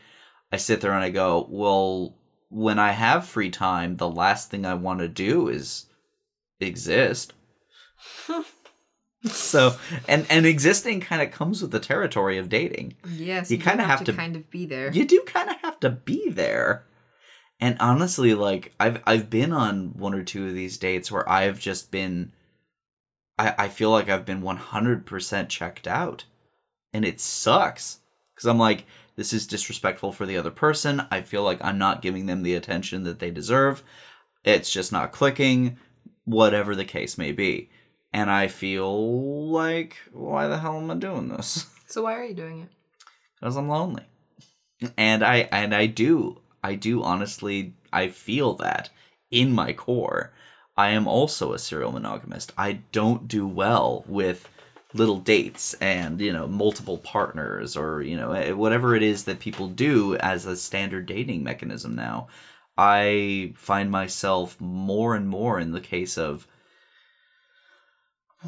I 0.51 0.57
sit 0.57 0.81
there 0.81 0.93
and 0.93 1.03
I 1.03 1.09
go, 1.11 1.45
well, 1.49 2.17
when 2.49 2.79
I 2.79 2.91
have 2.91 3.25
free 3.27 3.51
time, 3.51 3.97
the 3.97 4.09
last 4.09 4.49
thing 4.49 4.65
I 4.65 4.73
want 4.73 4.99
to 4.99 5.07
do 5.07 5.47
is 5.47 5.85
exist. 6.59 7.33
so, 9.23 9.75
and 10.07 10.25
and 10.29 10.45
existing 10.45 10.99
kind 11.01 11.21
of 11.21 11.31
comes 11.31 11.61
with 11.61 11.71
the 11.71 11.79
territory 11.79 12.37
of 12.37 12.49
dating 12.49 12.95
Yes, 13.07 13.51
You 13.51 13.57
do 13.57 13.63
kinda 13.63 13.83
have 13.83 14.03
to- 14.05 14.13
kind 14.13 14.35
of 14.35 14.49
be 14.49 14.65
there. 14.65 14.91
you 14.91 15.05
do 15.05 15.21
kind 15.25 15.49
of 15.49 15.57
have 15.57 15.79
to 15.81 15.89
be 15.89 16.29
there 16.29 16.85
and 17.59 17.77
honestly 17.79 18.33
like 18.33 18.73
i've 18.79 19.01
i've 19.05 19.29
been 19.29 19.51
on 19.53 19.89
one 19.97 20.13
or 20.15 20.23
two 20.23 20.47
of 20.47 20.53
these 20.55 20.77
dates 20.79 21.11
where 21.11 21.27
i've 21.29 21.59
just 21.59 21.91
been 21.91 22.31
i 23.37 23.53
i 23.59 23.67
feel 23.67 23.91
like 23.91 24.09
i've 24.09 24.25
been 24.25 24.41
100% 24.41 25.49
checked 25.49 25.87
out 25.87 26.25
and 26.93 27.05
it 27.05 27.21
sucks 27.21 27.99
because 28.35 28.47
I'm 28.49 28.57
like, 28.57 28.85
this 29.17 29.33
is 29.33 29.45
disrespectful 29.45 30.11
for 30.11 30.25
the 30.25 30.35
other 30.35 30.49
person. 30.49 31.03
I 31.11 31.21
feel 31.21 31.43
like 31.43 31.63
I'm 31.63 31.77
not 31.77 32.01
giving 32.01 32.25
them 32.25 32.41
the 32.41 32.55
attention 32.55 33.03
that 33.03 33.19
they 33.19 33.29
deserve. 33.29 33.83
It's 34.43 34.71
just 34.73 34.91
not 34.91 35.11
clicking, 35.11 35.77
whatever 36.25 36.73
the 36.75 36.83
case 36.85 37.17
may 37.19 37.31
be. 37.31 37.69
And 38.13 38.29
I 38.29 38.47
feel 38.47 39.49
like, 39.49 39.97
why 40.11 40.47
the 40.47 40.59
hell 40.59 40.77
am 40.77 40.91
I 40.91 40.95
doing 40.95 41.29
this? 41.29 41.67
So 41.91 42.03
why 42.03 42.13
are 42.13 42.23
you 42.23 42.33
doing 42.33 42.61
it? 42.61 42.69
Because 43.37 43.57
I'm 43.57 43.67
lonely. 43.67 44.03
And 44.95 45.25
I 45.25 45.49
and 45.51 45.75
I 45.75 45.87
do 45.87 46.39
I 46.63 46.75
do 46.75 47.03
honestly 47.03 47.73
I 47.91 48.07
feel 48.07 48.53
that 48.53 48.89
in 49.29 49.51
my 49.51 49.73
core. 49.73 50.31
I 50.77 50.91
am 50.91 51.05
also 51.05 51.51
a 51.51 51.59
serial 51.59 51.91
monogamist. 51.91 52.53
I 52.57 52.79
don't 52.93 53.27
do 53.27 53.45
well 53.45 54.05
with 54.07 54.47
little 54.93 55.19
dates 55.19 55.73
and 55.75 56.19
you 56.19 56.33
know 56.33 56.47
multiple 56.47 56.97
partners 56.97 57.75
or 57.77 58.01
you 58.01 58.17
know 58.17 58.31
eh, 58.31 58.51
whatever 58.51 58.95
it 58.95 59.03
is 59.03 59.23
that 59.23 59.39
people 59.39 59.67
do 59.67 60.15
as 60.17 60.45
a 60.45 60.55
standard 60.55 61.05
dating 61.05 61.43
mechanism 61.43 61.95
now 61.95 62.27
i 62.77 63.53
find 63.55 63.89
myself 63.89 64.59
more 64.59 65.15
and 65.15 65.29
more 65.29 65.59
in 65.59 65.71
the 65.71 65.79
case 65.79 66.17
of 66.17 66.45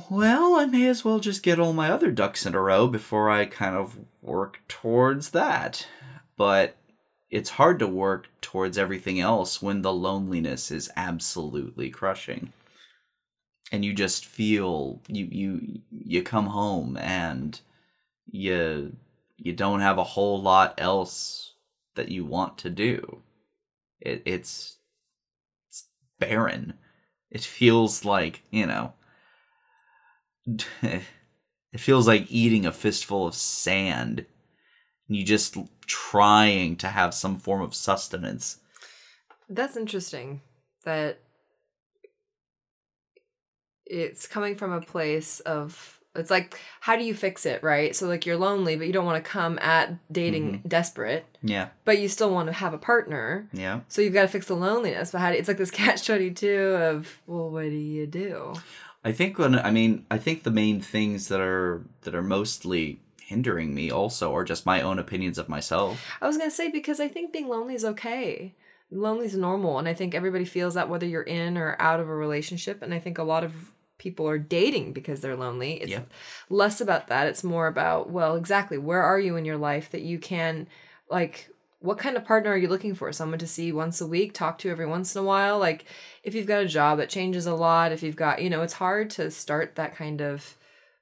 well 0.09 0.55
i 0.55 0.65
may 0.65 0.87
as 0.87 1.05
well 1.05 1.19
just 1.19 1.43
get 1.43 1.59
all 1.59 1.73
my 1.73 1.89
other 1.89 2.11
ducks 2.11 2.45
in 2.45 2.55
a 2.55 2.59
row 2.59 2.87
before 2.87 3.29
i 3.29 3.45
kind 3.45 3.75
of 3.75 3.97
work 4.23 4.61
towards 4.67 5.31
that. 5.31 5.87
But 6.37 6.77
it's 7.29 7.51
hard 7.51 7.79
to 7.79 7.87
work 7.87 8.29
towards 8.41 8.77
everything 8.77 9.19
else 9.19 9.61
when 9.61 9.81
the 9.81 9.93
loneliness 9.93 10.71
is 10.71 10.89
absolutely 10.95 11.89
crushing. 11.89 12.53
And 13.71 13.83
you 13.83 13.93
just 13.93 14.25
feel 14.25 15.01
you 15.07 15.27
you 15.31 15.81
you 15.91 16.23
come 16.23 16.47
home 16.47 16.97
and 16.97 17.59
you 18.31 18.95
you 19.37 19.53
don't 19.53 19.81
have 19.81 19.97
a 19.97 20.03
whole 20.03 20.41
lot 20.41 20.75
else 20.77 21.53
that 21.95 22.09
you 22.09 22.23
want 22.23 22.57
to 22.59 22.69
do. 22.69 23.21
It, 23.99 24.21
it's 24.25 24.77
it's 25.69 25.85
barren. 26.19 26.73
It 27.31 27.41
feels 27.41 28.05
like 28.05 28.43
you 28.51 28.67
know 28.67 28.93
it 30.81 31.79
feels 31.79 32.07
like 32.07 32.31
eating 32.31 32.65
a 32.65 32.71
fistful 32.71 33.27
of 33.27 33.35
sand 33.35 34.25
you 35.07 35.23
just 35.23 35.57
trying 35.85 36.75
to 36.75 36.87
have 36.87 37.13
some 37.13 37.37
form 37.37 37.61
of 37.61 37.75
sustenance 37.75 38.59
That's 39.49 39.77
interesting 39.77 40.41
that 40.85 41.19
it's 43.85 44.27
coming 44.27 44.55
from 44.55 44.71
a 44.71 44.81
place 44.81 45.39
of 45.41 45.99
it's 46.15 46.29
like 46.29 46.59
how 46.79 46.95
do 46.95 47.03
you 47.03 47.15
fix 47.15 47.45
it, 47.45 47.63
right? 47.63 47.95
So 47.95 48.07
like 48.07 48.25
you're 48.25 48.37
lonely, 48.37 48.75
but 48.75 48.85
you 48.85 48.93
don't 48.93 49.05
want 49.05 49.23
to 49.23 49.29
come 49.29 49.57
at 49.59 49.97
dating 50.11 50.53
mm-hmm. 50.53 50.67
desperate, 50.67 51.25
yeah 51.41 51.69
but 51.85 51.97
you 51.97 52.07
still 52.07 52.31
want 52.31 52.47
to 52.47 52.53
have 52.53 52.73
a 52.73 52.77
partner. 52.77 53.49
yeah 53.51 53.81
So 53.87 54.01
you've 54.01 54.13
got 54.13 54.23
to 54.23 54.27
fix 54.27 54.47
the 54.47 54.55
loneliness. 54.55 55.11
But 55.11 55.21
how 55.21 55.31
do, 55.31 55.37
it's 55.37 55.47
like 55.47 55.57
this 55.57 55.71
catch 55.71 56.05
twenty 56.05 56.31
two 56.31 56.75
of 56.79 57.21
well, 57.25 57.49
what 57.49 57.63
do 57.63 57.69
you 57.69 58.05
do? 58.05 58.53
I 59.03 59.11
think 59.11 59.37
when 59.37 59.55
I 59.59 59.71
mean 59.71 60.05
I 60.09 60.17
think 60.17 60.43
the 60.43 60.51
main 60.51 60.81
things 60.81 61.27
that 61.27 61.41
are 61.41 61.83
that 62.01 62.15
are 62.15 62.23
mostly 62.23 62.99
hindering 63.21 63.73
me 63.73 63.89
also 63.91 64.33
are 64.35 64.43
just 64.43 64.65
my 64.65 64.81
own 64.81 64.99
opinions 64.99 65.37
of 65.37 65.49
myself. 65.49 65.99
I 66.21 66.27
was 66.27 66.37
gonna 66.37 66.51
say 66.51 66.69
because 66.69 66.99
I 66.99 67.07
think 67.07 67.33
being 67.33 67.47
lonely 67.47 67.75
is 67.75 67.85
okay. 67.85 68.53
Lonely 68.91 69.25
is 69.25 69.35
normal, 69.35 69.79
and 69.79 69.87
I 69.87 69.93
think 69.93 70.13
everybody 70.13 70.45
feels 70.45 70.75
that 70.75 70.87
whether 70.87 71.07
you're 71.07 71.23
in 71.23 71.57
or 71.57 71.75
out 71.79 71.99
of 71.99 72.07
a 72.07 72.15
relationship. 72.15 72.81
And 72.83 72.93
I 72.93 72.99
think 72.99 73.17
a 73.17 73.23
lot 73.23 73.43
of 73.43 73.71
people 73.97 74.27
are 74.27 74.37
dating 74.37 74.93
because 74.93 75.21
they're 75.21 75.35
lonely. 75.35 75.73
It's 75.81 75.91
Yeah. 75.91 76.01
less 76.49 76.79
about 76.79 77.07
that. 77.07 77.27
It's 77.27 77.43
more 77.43 77.67
about 77.67 78.09
well, 78.11 78.35
exactly 78.35 78.77
where 78.77 79.01
are 79.01 79.19
you 79.19 79.35
in 79.35 79.45
your 79.45 79.57
life 79.57 79.89
that 79.91 80.01
you 80.01 80.19
can 80.19 80.67
like. 81.09 81.49
What 81.83 81.97
kind 81.97 82.15
of 82.15 82.23
partner 82.23 82.49
are 82.51 82.57
you 82.57 82.69
looking 82.69 82.95
for? 82.95 83.11
Someone 83.11 83.39
to 83.39 83.45
see 83.45 83.73
once 83.73 83.99
a 83.99 84.07
week, 84.07 84.33
talk 84.33 84.57
to 84.59 84.69
every 84.69 84.85
once 84.85 85.13
in 85.13 85.21
a 85.21 85.25
while? 85.25 85.59
Like, 85.59 85.83
if 86.23 86.33
you've 86.33 86.47
got 86.47 86.63
a 86.63 86.65
job 86.67 86.97
that 86.99 87.09
changes 87.09 87.45
a 87.45 87.53
lot, 87.53 87.91
if 87.91 88.01
you've 88.01 88.15
got, 88.15 88.41
you 88.41 88.49
know, 88.49 88.61
it's 88.61 88.71
hard 88.71 89.09
to 89.11 89.29
start 89.29 89.75
that 89.75 89.93
kind 89.93 90.21
of 90.21 90.55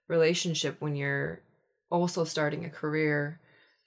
relationship 0.07 0.77
when 0.79 0.95
you're 0.95 1.39
also 1.91 2.23
starting 2.23 2.65
a 2.65 2.69
career, 2.69 3.39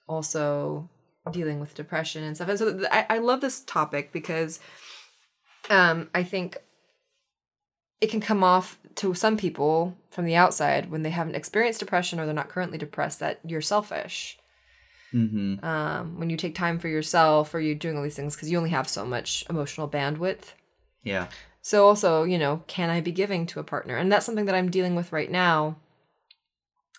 also 0.07 0.89
dealing 1.31 1.59
with 1.59 1.75
depression 1.75 2.23
and 2.23 2.37
stuff. 2.37 2.47
And 2.47 2.59
so 2.59 2.71
th- 2.71 2.87
I, 2.89 3.05
I 3.09 3.17
love 3.17 3.41
this 3.41 3.59
topic 3.59 4.13
because 4.13 4.61
um, 5.69 6.09
I 6.15 6.23
think 6.23 6.59
it 7.99 8.09
can 8.09 8.21
come 8.21 8.41
off 8.41 8.79
to 8.95 9.13
some 9.13 9.35
people 9.35 9.97
from 10.11 10.23
the 10.23 10.37
outside 10.37 10.89
when 10.89 11.03
they 11.03 11.09
haven't 11.09 11.35
experienced 11.35 11.81
depression 11.81 12.21
or 12.21 12.25
they're 12.25 12.33
not 12.33 12.47
currently 12.47 12.77
depressed 12.77 13.19
that 13.19 13.41
you're 13.45 13.59
selfish. 13.59 14.39
Mm-hmm. 15.13 15.63
Um, 15.63 16.19
when 16.19 16.29
you 16.29 16.37
take 16.37 16.55
time 16.55 16.79
for 16.79 16.87
yourself 16.87 17.53
or 17.53 17.59
you're 17.59 17.75
doing 17.75 17.95
all 17.95 18.03
these 18.03 18.15
things 18.15 18.35
because 18.35 18.51
you 18.51 18.57
only 18.57 18.71
have 18.71 18.87
so 18.89 19.05
much 19.05 19.45
emotional 19.49 19.87
bandwidth. 19.87 20.53
Yeah. 21.03 21.27
So 21.61 21.87
also, 21.87 22.23
you 22.23 22.37
know, 22.37 22.63
can 22.67 22.89
I 22.89 23.01
be 23.01 23.11
giving 23.11 23.45
to 23.47 23.59
a 23.59 23.63
partner? 23.63 23.95
And 23.95 24.11
that's 24.11 24.25
something 24.25 24.45
that 24.45 24.55
I'm 24.55 24.69
dealing 24.69 24.93
with 24.93 25.11
right 25.11 25.31
now 25.31 25.77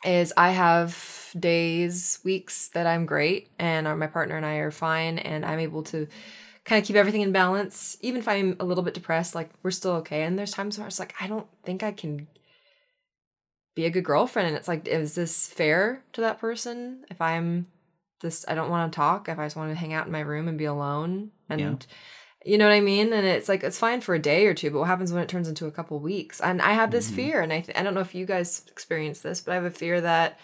is 0.05 0.33
I 0.37 0.51
have 0.51 1.31
days, 1.39 2.21
weeks 2.25 2.69
that 2.69 2.87
I'm 2.87 3.07
great 3.07 3.51
and 3.59 3.87
my 3.99 4.07
partner 4.07 4.37
and 4.37 4.47
I 4.47 4.57
are 4.57 4.71
fine 4.71 5.19
and 5.19 5.45
I'm 5.45 5.59
able 5.59 5.83
to 5.85 6.07
kind 6.65 6.81
of 6.81 6.87
keep 6.87 6.97
everything 6.97 7.21
in 7.21 7.33
balance. 7.33 7.97
Even 8.01 8.21
if 8.21 8.29
I'm 8.29 8.57
a 8.59 8.65
little 8.65 8.85
bit 8.85 8.95
depressed, 8.95 9.35
like 9.35 9.51
we're 9.63 9.71
still 9.71 9.93
okay. 9.93 10.23
And 10.23 10.39
there's 10.39 10.53
times 10.53 10.79
where 10.79 10.87
it's 10.87 10.99
like, 10.99 11.15
I 11.21 11.27
don't 11.27 11.47
think 11.65 11.83
I 11.83 11.93
can 11.93 12.29
be 13.75 13.85
a 13.85 13.91
good 13.91 14.05
girlfriend. 14.05 14.49
And 14.49 14.57
it's 14.57 14.69
like, 14.69 14.89
is 14.89 15.15
this 15.15 15.49
fair 15.49 16.03
to 16.13 16.21
that 16.23 16.41
person? 16.41 17.05
If 17.11 17.21
I'm 17.21 17.67
this, 18.21 18.45
I 18.49 18.55
don't 18.55 18.71
want 18.71 18.93
to 18.93 18.97
talk, 18.97 19.29
if 19.29 19.39
I 19.39 19.45
just 19.47 19.57
want 19.57 19.71
to 19.71 19.75
hang 19.77 19.93
out 19.93 20.07
in 20.07 20.13
my 20.13 20.21
room 20.21 20.49
and 20.49 20.57
be 20.59 20.65
alone 20.65 21.31
and 21.49 21.61
Yeah. 21.61 21.77
you 22.45 22.59
know 22.59 22.67
what 22.67 22.75
I 22.75 22.81
mean? 22.81 23.13
And 23.13 23.27
it's 23.27 23.49
like 23.49 23.65
it's 23.65 23.79
fine 23.79 24.01
for 24.01 24.15
a 24.15 24.21
day 24.21 24.47
or 24.47 24.55
two, 24.55 24.71
but 24.71 24.79
what 24.79 24.87
happens 24.89 25.13
when 25.13 25.23
it 25.23 25.29
turns 25.29 25.49
into 25.49 25.67
a 25.67 25.71
couple 25.73 25.99
weeks? 25.99 26.41
And 26.41 26.63
I 26.63 26.73
have 26.75 26.91
this 26.93 27.11
Mhm. 27.11 27.15
fear, 27.15 27.41
and 27.41 27.53
I 27.53 27.61
th- 27.61 27.77
I 27.77 27.83
don't 27.83 27.95
know 27.95 28.01
if 28.01 28.15
you 28.15 28.25
guys 28.25 28.65
experience 28.69 29.21
this, 29.21 29.41
but 29.41 29.51
I 29.53 29.55
have 29.57 29.65
a 29.65 29.71
fear 29.71 30.01
that 30.01 30.39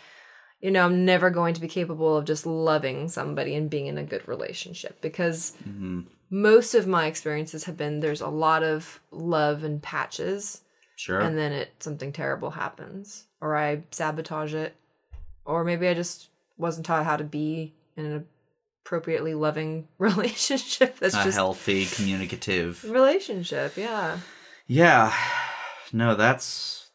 you 0.60 0.70
know 0.72 0.84
I'm 0.84 1.04
never 1.04 1.30
going 1.30 1.54
to 1.54 1.60
be 1.60 1.68
capable 1.68 2.16
of 2.16 2.24
just 2.24 2.44
loving 2.44 3.08
somebody 3.08 3.54
and 3.54 3.70
being 3.70 3.86
in 3.86 3.98
a 3.98 4.04
good 4.04 4.26
relationship 4.26 5.00
because 5.00 5.52
Mm-hmm. 5.68 6.00
most 6.28 6.74
of 6.74 6.86
my 6.88 7.06
experiences 7.06 7.64
have 7.64 7.76
been 7.76 8.00
there's 8.00 8.20
a 8.20 8.28
lot 8.28 8.62
of 8.64 9.00
love 9.12 9.62
and 9.62 9.80
patches, 9.82 10.62
Sure. 10.96 11.20
and 11.20 11.38
then 11.38 11.52
it 11.52 11.70
something 11.80 12.12
terrible 12.12 12.50
happens, 12.50 13.26
or 13.40 13.56
I 13.56 13.84
sabotage 13.92 14.54
it, 14.54 14.74
or 15.44 15.62
maybe 15.62 15.86
I 15.86 15.94
just 15.94 16.30
wasn't 16.62 16.86
taught 16.86 17.04
how 17.04 17.16
to 17.18 17.24
be 17.24 17.74
in 17.96 18.06
an 18.06 18.26
appropriately 18.84 19.34
loving 19.34 19.86
relationship. 19.98 20.98
That's 20.98 21.14
a 21.14 21.24
just 21.24 21.36
healthy, 21.36 21.84
communicative. 21.86 22.82
relationship 22.84 23.76
yeah 23.76 24.18
Yeah. 24.66 25.12
No, 25.92 26.14
that's 26.14 26.88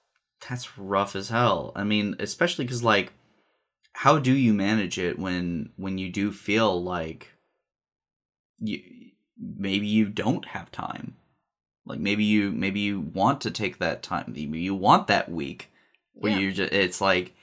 that's 0.49 0.77
rough 0.77 1.15
as 1.15 1.29
hell. 1.29 1.71
I 1.75 1.83
mean, 1.83 2.15
especially 2.19 2.65
cuz 2.65 2.81
like 2.83 3.13
how 3.93 4.17
do 4.19 4.33
you 4.33 4.53
manage 4.53 4.97
it 4.97 5.19
when 5.19 5.71
when 5.75 5.97
you 5.97 6.09
do 6.09 6.31
feel 6.31 6.81
like 6.81 7.27
you 8.59 8.81
maybe 9.37 9.87
you 9.87 10.05
don't 10.09 10.45
have 10.45 10.71
time. 10.71 11.15
Like 11.85 11.99
maybe 11.99 12.23
you 12.23 12.51
maybe 12.51 12.79
you 12.79 12.99
want 12.99 13.41
to 13.41 13.51
take 13.51 13.77
that 13.79 14.01
time. 14.03 14.25
Maybe 14.35 14.59
you 14.59 14.75
want 14.75 15.07
that 15.07 15.29
week 15.31 15.69
where 16.13 16.31
Yeah. 16.31 16.39
you 16.39 16.51
just 16.51 16.73
it's 16.73 17.01
like 17.01 17.35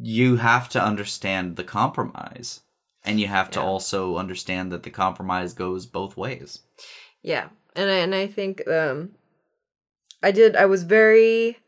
you 0.00 0.36
have 0.36 0.68
to 0.68 0.82
understand 0.82 1.56
the 1.56 1.64
compromise 1.64 2.60
and 3.04 3.20
you 3.20 3.28
have 3.28 3.50
to 3.52 3.60
also 3.60 4.16
understand 4.16 4.72
that 4.72 4.82
the 4.82 4.90
compromise 4.90 5.54
goes 5.54 5.86
both 5.86 6.16
ways. 6.16 6.60
yeah 7.22 7.48
and 7.74 7.90
I, 7.90 7.94
and 7.96 8.14
I 8.14 8.26
think 8.26 8.66
um 8.68 9.10
i 10.22 10.30
did 10.30 10.56
i 10.56 10.64
was 10.66 10.82
very 10.82 11.58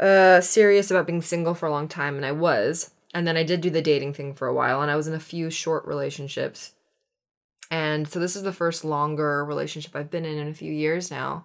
uh 0.00 0.40
serious 0.40 0.90
about 0.90 1.06
being 1.06 1.22
single 1.22 1.54
for 1.54 1.66
a 1.66 1.70
long 1.70 1.88
time 1.88 2.16
and 2.16 2.24
i 2.24 2.32
was 2.32 2.92
and 3.12 3.26
then 3.26 3.36
i 3.36 3.42
did 3.42 3.60
do 3.60 3.70
the 3.70 3.82
dating 3.82 4.14
thing 4.14 4.34
for 4.34 4.48
a 4.48 4.54
while 4.54 4.80
and 4.80 4.90
i 4.90 4.96
was 4.96 5.06
in 5.06 5.14
a 5.14 5.20
few 5.20 5.50
short 5.50 5.86
relationships. 5.86 6.72
And 7.72 8.08
so 8.08 8.18
this 8.18 8.34
is 8.34 8.42
the 8.42 8.52
first 8.52 8.84
longer 8.84 9.44
relationship 9.44 9.94
i've 9.94 10.10
been 10.10 10.24
in 10.24 10.38
in 10.38 10.48
a 10.48 10.54
few 10.54 10.72
years 10.72 11.10
now. 11.10 11.44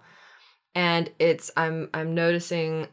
And 0.74 1.10
it's 1.18 1.52
i'm 1.56 1.88
i'm 1.94 2.14
noticing 2.14 2.88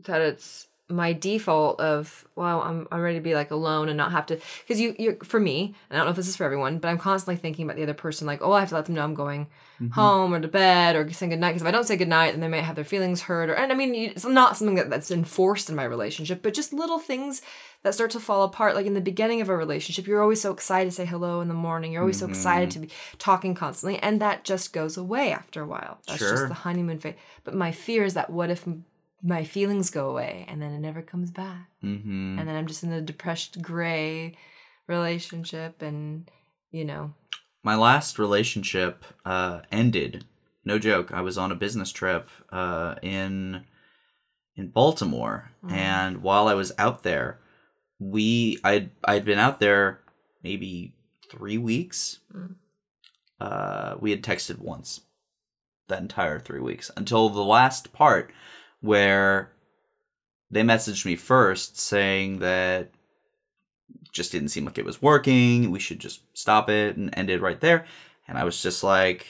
that 0.00 0.20
it's 0.20 0.66
my 0.92 1.12
default 1.12 1.80
of 1.80 2.26
well 2.36 2.60
I'm 2.62 2.86
I'm 2.92 3.00
ready 3.00 3.18
to 3.18 3.22
be 3.22 3.34
like 3.34 3.50
alone 3.50 3.88
and 3.88 3.96
not 3.96 4.12
have 4.12 4.26
to 4.26 4.38
because 4.62 4.80
you 4.80 4.94
you 4.98 5.18
for 5.22 5.40
me 5.40 5.74
and 5.90 5.96
I 5.96 6.00
don't 6.00 6.06
know 6.06 6.10
if 6.10 6.16
this 6.16 6.28
is 6.28 6.36
for 6.36 6.44
everyone 6.44 6.78
but 6.78 6.88
I'm 6.88 6.98
constantly 6.98 7.36
thinking 7.36 7.64
about 7.64 7.76
the 7.76 7.82
other 7.82 7.94
person 7.94 8.26
like 8.26 8.40
oh 8.42 8.52
I 8.52 8.60
have 8.60 8.70
to 8.70 8.74
let 8.74 8.86
them 8.86 8.94
know 8.94 9.04
I'm 9.04 9.14
going 9.14 9.46
mm-hmm. 9.80 9.88
home 9.88 10.32
or 10.32 10.40
to 10.40 10.48
bed 10.48 10.96
or 10.96 11.10
saying 11.12 11.30
goodnight 11.30 11.54
because 11.54 11.62
if 11.62 11.68
I 11.68 11.72
don't 11.72 11.84
say 11.84 11.96
goodnight 11.96 12.32
then 12.32 12.40
they 12.40 12.48
might 12.48 12.64
have 12.64 12.76
their 12.76 12.84
feelings 12.84 13.22
hurt 13.22 13.50
or 13.50 13.54
and 13.54 13.72
I 13.72 13.74
mean 13.74 13.94
it's 13.94 14.24
not 14.24 14.56
something 14.56 14.76
that, 14.76 14.90
that's 14.90 15.10
enforced 15.10 15.68
in 15.68 15.76
my 15.76 15.84
relationship 15.84 16.42
but 16.42 16.54
just 16.54 16.72
little 16.72 16.98
things 16.98 17.42
that 17.82 17.94
start 17.94 18.12
to 18.12 18.20
fall 18.20 18.44
apart 18.44 18.74
like 18.74 18.86
in 18.86 18.94
the 18.94 19.00
beginning 19.00 19.40
of 19.40 19.48
a 19.48 19.56
relationship 19.56 20.06
you're 20.06 20.22
always 20.22 20.40
so 20.40 20.52
excited 20.52 20.90
to 20.90 20.96
say 20.96 21.04
hello 21.04 21.40
in 21.40 21.48
the 21.48 21.54
morning 21.54 21.92
you're 21.92 22.02
always 22.02 22.18
so 22.18 22.28
excited 22.28 22.70
mm-hmm. 22.70 22.82
to 22.82 22.86
be 22.86 22.94
talking 23.18 23.54
constantly 23.54 23.98
and 24.00 24.20
that 24.20 24.44
just 24.44 24.72
goes 24.72 24.96
away 24.96 25.32
after 25.32 25.62
a 25.62 25.66
while. 25.66 25.98
That's 26.06 26.22
Sure. 26.22 26.30
just 26.30 26.48
the 26.48 26.54
honeymoon 26.54 26.98
phase. 26.98 27.14
But 27.44 27.54
my 27.54 27.72
fear 27.72 28.04
is 28.04 28.14
that 28.14 28.30
what 28.30 28.50
if 28.50 28.66
my 29.22 29.44
feelings 29.44 29.90
go 29.90 30.10
away 30.10 30.44
and 30.48 30.60
then 30.60 30.72
it 30.72 30.80
never 30.80 31.02
comes 31.02 31.30
back. 31.30 31.68
Mm-hmm. 31.82 32.38
And 32.38 32.48
then 32.48 32.56
I'm 32.56 32.66
just 32.66 32.82
in 32.82 32.92
a 32.92 33.00
depressed 33.00 33.62
gray 33.62 34.36
relationship 34.88 35.82
and 35.82 36.30
you 36.70 36.84
know. 36.84 37.14
My 37.62 37.76
last 37.76 38.18
relationship 38.18 39.04
uh, 39.24 39.60
ended. 39.70 40.24
No 40.64 40.78
joke. 40.78 41.12
I 41.12 41.20
was 41.20 41.38
on 41.38 41.52
a 41.52 41.56
business 41.56 41.92
trip 41.92 42.28
uh, 42.50 42.96
in 43.02 43.64
in 44.56 44.68
Baltimore, 44.68 45.50
Mhm. 45.64 45.72
and 45.72 46.22
while 46.22 46.46
I 46.48 46.54
was 46.54 46.72
out 46.78 47.02
there, 47.04 47.40
we 47.98 48.58
I'd 48.64 48.90
I'd 49.04 49.24
been 49.24 49.38
out 49.38 49.60
there 49.60 50.00
maybe 50.42 50.94
three 51.30 51.58
weeks. 51.58 52.18
Mm. 52.34 52.56
Uh, 53.40 53.96
we 54.00 54.10
had 54.10 54.22
texted 54.22 54.58
once 54.58 55.00
that 55.88 56.00
entire 56.00 56.38
three 56.38 56.60
weeks 56.60 56.90
until 56.96 57.28
the 57.28 57.44
last 57.44 57.92
part 57.92 58.32
where 58.82 59.50
they 60.50 60.62
messaged 60.62 61.06
me 61.06 61.16
first 61.16 61.80
saying 61.80 62.40
that 62.40 62.90
just 64.12 64.32
didn't 64.32 64.50
seem 64.50 64.66
like 64.66 64.76
it 64.76 64.84
was 64.84 65.00
working. 65.00 65.70
We 65.70 65.78
should 65.80 65.98
just 65.98 66.20
stop 66.36 66.68
it 66.68 66.96
and 66.96 67.10
end 67.14 67.30
it 67.30 67.40
right 67.40 67.60
there. 67.60 67.86
And 68.28 68.36
I 68.36 68.44
was 68.44 68.62
just 68.62 68.84
like, 68.84 69.26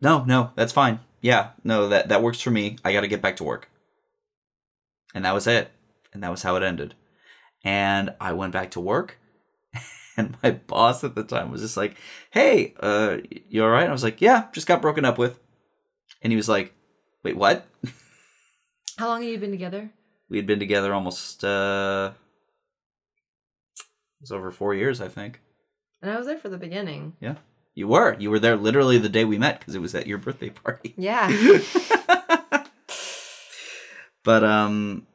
no, 0.00 0.24
no, 0.24 0.50
that's 0.54 0.72
fine. 0.72 1.00
Yeah, 1.22 1.50
no, 1.64 1.88
that 1.88 2.10
that 2.10 2.22
works 2.22 2.40
for 2.40 2.50
me. 2.50 2.76
I 2.84 2.92
got 2.92 3.00
to 3.00 3.08
get 3.08 3.22
back 3.22 3.36
to 3.36 3.44
work. 3.44 3.70
And 5.14 5.24
that 5.24 5.34
was 5.34 5.46
it. 5.46 5.70
And 6.12 6.22
that 6.22 6.30
was 6.30 6.42
how 6.42 6.56
it 6.56 6.62
ended. 6.62 6.94
And 7.64 8.14
I 8.20 8.32
went 8.32 8.52
back 8.52 8.72
to 8.72 8.80
work. 8.80 9.18
And 10.18 10.34
my 10.42 10.52
boss 10.52 11.04
at 11.04 11.14
the 11.14 11.22
time 11.22 11.50
was 11.50 11.60
just 11.60 11.76
like, 11.76 11.94
"Hey, 12.30 12.72
uh, 12.80 13.18
you 13.50 13.62
all 13.62 13.68
right?" 13.68 13.86
I 13.86 13.92
was 13.92 14.02
like, 14.02 14.22
"Yeah, 14.22 14.46
just 14.54 14.66
got 14.66 14.80
broken 14.80 15.04
up 15.04 15.18
with." 15.18 15.38
And 16.22 16.32
he 16.32 16.38
was 16.38 16.48
like, 16.48 16.72
"Wait, 17.22 17.36
what?" 17.36 17.66
How 18.98 19.08
long 19.08 19.22
have 19.22 19.30
you 19.30 19.38
been 19.38 19.50
together? 19.50 19.90
We 20.28 20.38
had 20.38 20.46
been 20.46 20.58
together 20.58 20.94
almost 20.94 21.44
uh, 21.44 22.12
it 23.76 24.22
was 24.22 24.32
over 24.32 24.50
four 24.50 24.74
years, 24.74 25.00
I 25.00 25.08
think. 25.08 25.40
And 26.00 26.10
I 26.10 26.16
was 26.16 26.26
there 26.26 26.38
for 26.38 26.48
the 26.48 26.58
beginning. 26.58 27.14
Yeah. 27.20 27.36
You 27.74 27.88
were. 27.88 28.16
You 28.18 28.30
were 28.30 28.38
there 28.38 28.56
literally 28.56 28.96
the 28.96 29.10
day 29.10 29.24
we 29.24 29.36
met 29.36 29.58
because 29.58 29.74
it 29.74 29.82
was 29.82 29.94
at 29.94 30.06
your 30.06 30.18
birthday 30.18 30.48
party. 30.50 30.94
Yeah. 30.96 31.28
but 34.24 34.42
um 34.42 35.06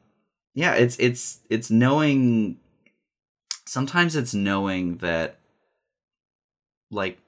yeah, 0.54 0.74
it's 0.74 0.96
it's 1.00 1.40
it's 1.50 1.70
knowing 1.70 2.58
sometimes 3.66 4.14
it's 4.14 4.32
knowing 4.32 4.98
that 4.98 5.38
like 6.90 7.18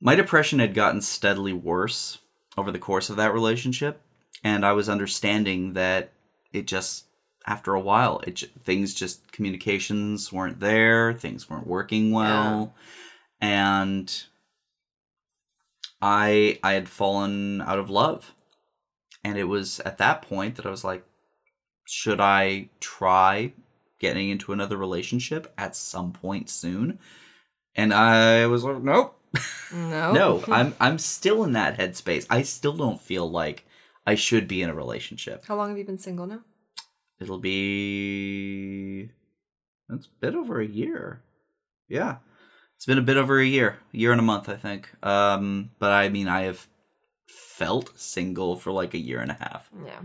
my 0.00 0.14
depression 0.14 0.58
had 0.58 0.72
gotten 0.72 1.02
steadily 1.02 1.52
worse 1.52 2.18
over 2.56 2.72
the 2.72 2.78
course 2.78 3.10
of 3.10 3.16
that 3.16 3.34
relationship 3.34 4.00
and 4.42 4.64
I 4.64 4.72
was 4.72 4.88
understanding 4.88 5.74
that 5.74 6.12
it 6.52 6.66
just 6.66 7.06
after 7.46 7.74
a 7.74 7.80
while 7.80 8.20
it 8.26 8.44
things 8.64 8.94
just 8.94 9.32
communications 9.32 10.32
weren't 10.32 10.60
there, 10.60 11.14
things 11.14 11.48
weren't 11.48 11.66
working 11.66 12.12
well 12.12 12.74
and 13.40 14.24
I 16.02 16.58
I 16.62 16.72
had 16.72 16.88
fallen 16.88 17.60
out 17.62 17.78
of 17.78 17.90
love. 17.90 18.34
And 19.22 19.36
it 19.36 19.44
was 19.44 19.80
at 19.80 19.98
that 19.98 20.22
point 20.22 20.56
that 20.56 20.66
I 20.66 20.70
was 20.70 20.84
like, 20.84 21.04
should 21.86 22.20
I 22.20 22.70
try 22.80 23.52
getting 23.98 24.30
into 24.30 24.52
another 24.52 24.78
relationship 24.78 25.52
at 25.58 25.76
some 25.76 26.12
point 26.12 26.48
soon? 26.48 26.98
And 27.74 27.92
I 27.92 28.46
was 28.46 28.64
like, 28.64 28.82
nope. 28.82 29.16
No. 29.72 30.12
No, 30.12 30.44
I'm 30.48 30.74
I'm 30.80 30.98
still 30.98 31.44
in 31.44 31.52
that 31.52 31.78
headspace. 31.78 32.26
I 32.28 32.42
still 32.42 32.72
don't 32.72 33.00
feel 33.00 33.30
like 33.30 33.64
I 34.06 34.14
should 34.14 34.48
be 34.48 34.62
in 34.62 34.70
a 34.70 34.74
relationship. 34.74 35.44
How 35.46 35.56
long 35.56 35.68
have 35.68 35.78
you 35.78 35.84
been 35.84 35.98
single 35.98 36.26
now? 36.26 36.40
It'll 37.20 37.38
be 37.38 39.10
it's 39.90 40.06
a 40.06 40.20
bit 40.20 40.34
over 40.34 40.60
a 40.60 40.66
year. 40.66 41.20
Yeah. 41.88 42.16
It's 42.76 42.86
been 42.86 42.98
a 42.98 43.02
bit 43.02 43.16
over 43.18 43.38
a 43.38 43.44
year. 43.46 43.78
A 43.92 43.96
year 43.96 44.12
and 44.12 44.20
a 44.20 44.24
month, 44.24 44.48
I 44.48 44.56
think. 44.56 44.88
Um, 45.04 45.70
but 45.78 45.92
I 45.92 46.08
mean 46.08 46.28
I 46.28 46.42
have 46.42 46.66
felt 47.28 47.92
single 47.98 48.56
for 48.56 48.72
like 48.72 48.94
a 48.94 48.98
year 48.98 49.20
and 49.20 49.30
a 49.30 49.34
half 49.34 49.70
Yeah. 49.84 50.00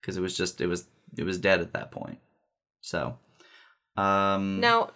because 0.00 0.16
it 0.16 0.20
was 0.22 0.36
just 0.36 0.60
it 0.60 0.66
was 0.66 0.86
it 1.16 1.24
was 1.24 1.38
dead 1.38 1.60
at 1.60 1.72
that 1.74 1.90
point. 1.90 2.18
So 2.80 3.18
um 3.96 4.60
Now, 4.60 4.90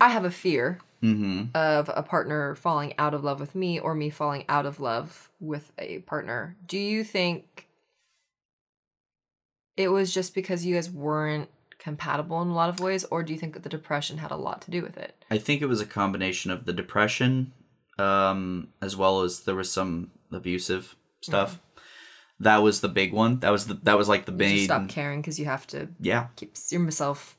I 0.00 0.08
have 0.08 0.24
a 0.24 0.30
fear 0.30 0.78
mhm. 1.02 1.54
of 1.54 1.90
a 1.94 2.02
partner 2.02 2.54
falling 2.54 2.94
out 2.98 3.14
of 3.14 3.24
love 3.24 3.40
with 3.40 3.54
me 3.54 3.78
or 3.78 3.94
me 3.94 4.10
falling 4.10 4.44
out 4.48 4.66
of 4.66 4.80
love 4.80 5.30
with 5.40 5.72
a 5.78 5.98
partner. 6.00 6.56
Do 6.66 6.78
you 6.78 7.04
think 7.04 7.66
it 9.76 9.88
was 9.88 10.12
just 10.12 10.34
because 10.34 10.64
you 10.64 10.74
guys 10.74 10.90
weren't 10.90 11.48
compatible 11.78 12.40
in 12.42 12.48
a 12.48 12.54
lot 12.54 12.68
of 12.68 12.78
ways, 12.80 13.04
or 13.10 13.22
do 13.22 13.32
you 13.32 13.38
think 13.38 13.54
that 13.54 13.62
the 13.62 13.68
depression 13.68 14.18
had 14.18 14.30
a 14.30 14.36
lot 14.36 14.62
to 14.62 14.70
do 14.70 14.82
with 14.82 14.96
it? 14.96 15.16
I 15.30 15.38
think 15.38 15.62
it 15.62 15.66
was 15.66 15.80
a 15.80 15.86
combination 15.86 16.50
of 16.50 16.64
the 16.64 16.72
depression, 16.72 17.52
um, 17.98 18.68
as 18.80 18.96
well 18.96 19.22
as 19.22 19.40
there 19.40 19.54
was 19.56 19.72
some 19.72 20.10
abusive 20.30 20.94
stuff. 21.20 21.58
That 22.38 22.58
was 22.58 22.80
the 22.80 22.88
big 22.88 23.12
one. 23.12 23.40
That 23.40 23.50
was 23.50 23.66
the 23.66 23.74
that 23.82 23.96
was 23.96 24.08
like 24.08 24.26
the 24.26 24.32
main. 24.32 24.64
stop 24.64 24.88
caring 24.88 25.20
because 25.20 25.38
you 25.38 25.46
have 25.46 25.66
to 25.68 25.88
Yeah. 26.00 26.26
keep 26.36 26.54
yourself. 26.70 27.36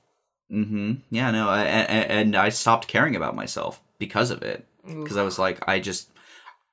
Mm-hmm. 0.54 0.94
Yeah. 1.10 1.32
No. 1.32 1.50
I, 1.50 1.62
I, 1.62 1.64
and 1.64 2.36
I 2.36 2.50
stopped 2.50 2.88
caring 2.88 3.16
about 3.16 3.36
myself 3.36 3.82
because 3.98 4.32
of 4.32 4.42
it. 4.44 4.68
Because 4.86 5.16
I 5.16 5.24
was 5.24 5.40
like, 5.40 5.66
I 5.68 5.80
just 5.80 6.10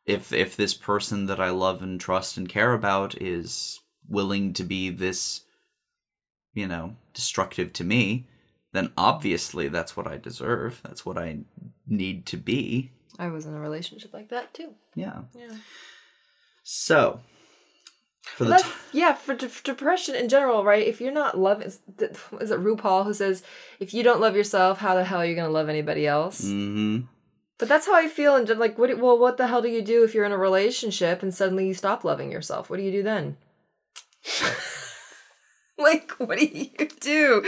if 0.05 0.33
if 0.33 0.57
this 0.57 0.75
person 0.75 1.27
that 1.27 1.41
I 1.41 1.51
love 1.51 1.83
and 1.83 2.01
trust 2.01 2.37
and 2.37 2.49
care 2.49 2.73
about 2.73 3.21
is 3.21 3.81
willing 4.09 4.53
to 4.55 4.65
be 4.65 4.91
this, 4.91 5.43
you 6.53 6.67
know, 6.67 6.97
destructive 7.15 7.73
to 7.75 7.85
me, 7.85 8.27
then 8.73 8.93
obviously 8.97 9.69
that's 9.69 9.97
what 9.97 10.07
I 10.07 10.17
deserve. 10.17 10.81
That's 10.83 11.07
what 11.07 11.19
I 11.19 11.41
need 11.87 12.27
to 12.27 12.37
be. 12.37 12.91
I 13.19 13.29
was 13.29 13.47
in 13.47 13.55
a 13.55 13.61
relationship 13.61 14.13
like 14.13 14.31
that 14.31 14.55
too. 14.55 14.75
Yeah. 14.95 15.23
Yeah. 15.35 15.57
So, 16.63 17.21
for 18.23 18.45
the 18.45 18.57
t- 18.57 18.69
yeah, 18.93 19.15
for 19.15 19.35
de- 19.35 19.51
depression 19.65 20.15
in 20.15 20.29
general, 20.29 20.65
right? 20.65 20.87
If 20.87 21.01
you're 21.01 21.13
not 21.13 21.39
loving, 21.39 21.67
is, 21.67 21.81
it 21.99 22.13
RuPaul 22.13 23.05
who 23.05 23.15
says, 23.15 23.43
if 23.79 23.95
you 23.95 24.03
don't 24.03 24.21
love 24.21 24.37
yourself, 24.37 24.79
how 24.79 24.95
the 24.95 25.05
hell 25.05 25.21
are 25.21 25.27
you 25.27 25.35
going 25.35 25.47
to 25.47 25.53
love 25.53 25.69
anybody 25.69 26.07
else? 26.07 26.43
hmm 26.43 27.01
But 27.59 27.69
that's 27.69 27.87
how 27.87 27.95
I 27.95 28.09
feel. 28.09 28.37
And 28.37 28.49
like, 28.59 28.79
what? 28.79 28.97
Well, 28.99 29.19
what 29.19 29.37
the 29.37 29.47
hell 29.47 29.63
do 29.63 29.69
you 29.69 29.83
do 29.83 30.05
if 30.05 30.15
you're 30.15 30.25
in 30.25 30.33
a 30.33 30.39
relationship 30.39 31.23
and 31.23 31.35
suddenly 31.35 31.67
you 31.67 31.75
stop 31.75 32.05
loving 32.05 32.31
yourself? 32.31 32.69
What 32.71 32.77
do 32.77 32.83
you 32.83 32.93
do 32.93 33.03
then? 33.03 33.37
like, 35.79 36.13
what 36.13 36.39
do 36.39 36.47
you 36.47 36.89
do? 37.01 37.45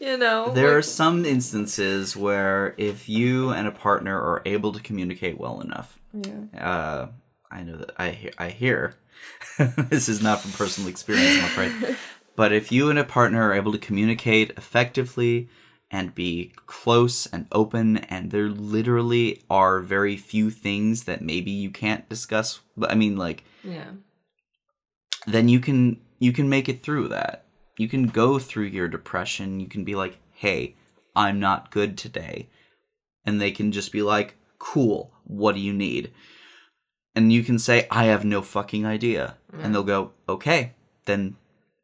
You 0.00 0.16
know, 0.16 0.52
there 0.52 0.76
are 0.76 0.82
some 0.82 1.24
instances 1.24 2.16
where 2.16 2.74
if 2.78 3.08
you 3.08 3.50
and 3.50 3.68
a 3.68 3.72
partner 3.72 4.18
are 4.18 4.42
able 4.46 4.72
to 4.72 4.80
communicate 4.80 5.38
well 5.38 5.60
enough, 5.60 5.98
yeah. 6.12 6.60
uh, 6.60 7.08
I 7.50 7.62
know 7.62 7.76
that 7.76 7.92
I 7.98 8.10
hear, 8.10 8.32
I 8.38 8.48
hear 8.48 8.94
this 9.58 10.08
is 10.08 10.22
not 10.22 10.40
from 10.40 10.52
personal 10.52 10.88
experience, 10.88 11.38
I'm 11.38 11.44
afraid. 11.44 11.96
But 12.36 12.52
if 12.52 12.72
you 12.72 12.90
and 12.90 12.98
a 12.98 13.04
partner 13.04 13.42
are 13.48 13.54
able 13.54 13.72
to 13.72 13.78
communicate 13.78 14.50
effectively 14.56 15.48
and 15.90 16.14
be 16.14 16.52
close 16.66 17.26
and 17.26 17.46
open, 17.52 17.98
and 17.98 18.30
there 18.30 18.48
literally 18.48 19.42
are 19.48 19.80
very 19.80 20.16
few 20.16 20.50
things 20.50 21.04
that 21.04 21.22
maybe 21.22 21.50
you 21.50 21.70
can't 21.70 22.08
discuss. 22.08 22.60
But 22.76 22.90
I 22.90 22.94
mean, 22.94 23.16
like, 23.16 23.44
yeah. 23.62 23.92
then 25.26 25.48
you 25.48 25.60
can 25.60 26.00
you 26.18 26.32
can 26.32 26.48
make 26.48 26.68
it 26.68 26.82
through 26.82 27.08
that. 27.08 27.44
You 27.76 27.88
can 27.88 28.08
go 28.08 28.38
through 28.38 28.64
your 28.64 28.88
depression. 28.88 29.60
You 29.60 29.68
can 29.68 29.84
be 29.84 29.94
like, 29.94 30.18
"Hey, 30.32 30.74
I'm 31.14 31.38
not 31.38 31.70
good 31.70 31.96
today." 31.96 32.48
And 33.24 33.40
they 33.40 33.52
can 33.52 33.70
just 33.70 33.92
be 33.92 34.02
like, 34.02 34.36
"Cool. 34.58 35.12
What 35.24 35.54
do 35.54 35.60
you 35.60 35.72
need?" 35.72 36.12
And 37.14 37.32
you 37.32 37.42
can 37.44 37.58
say, 37.58 37.86
"I 37.90 38.04
have 38.06 38.24
no 38.24 38.42
fucking 38.42 38.84
idea." 38.84 39.36
And 39.52 39.72
they'll 39.74 39.84
go, 39.84 40.12
"Okay, 40.28 40.72
then 41.06 41.36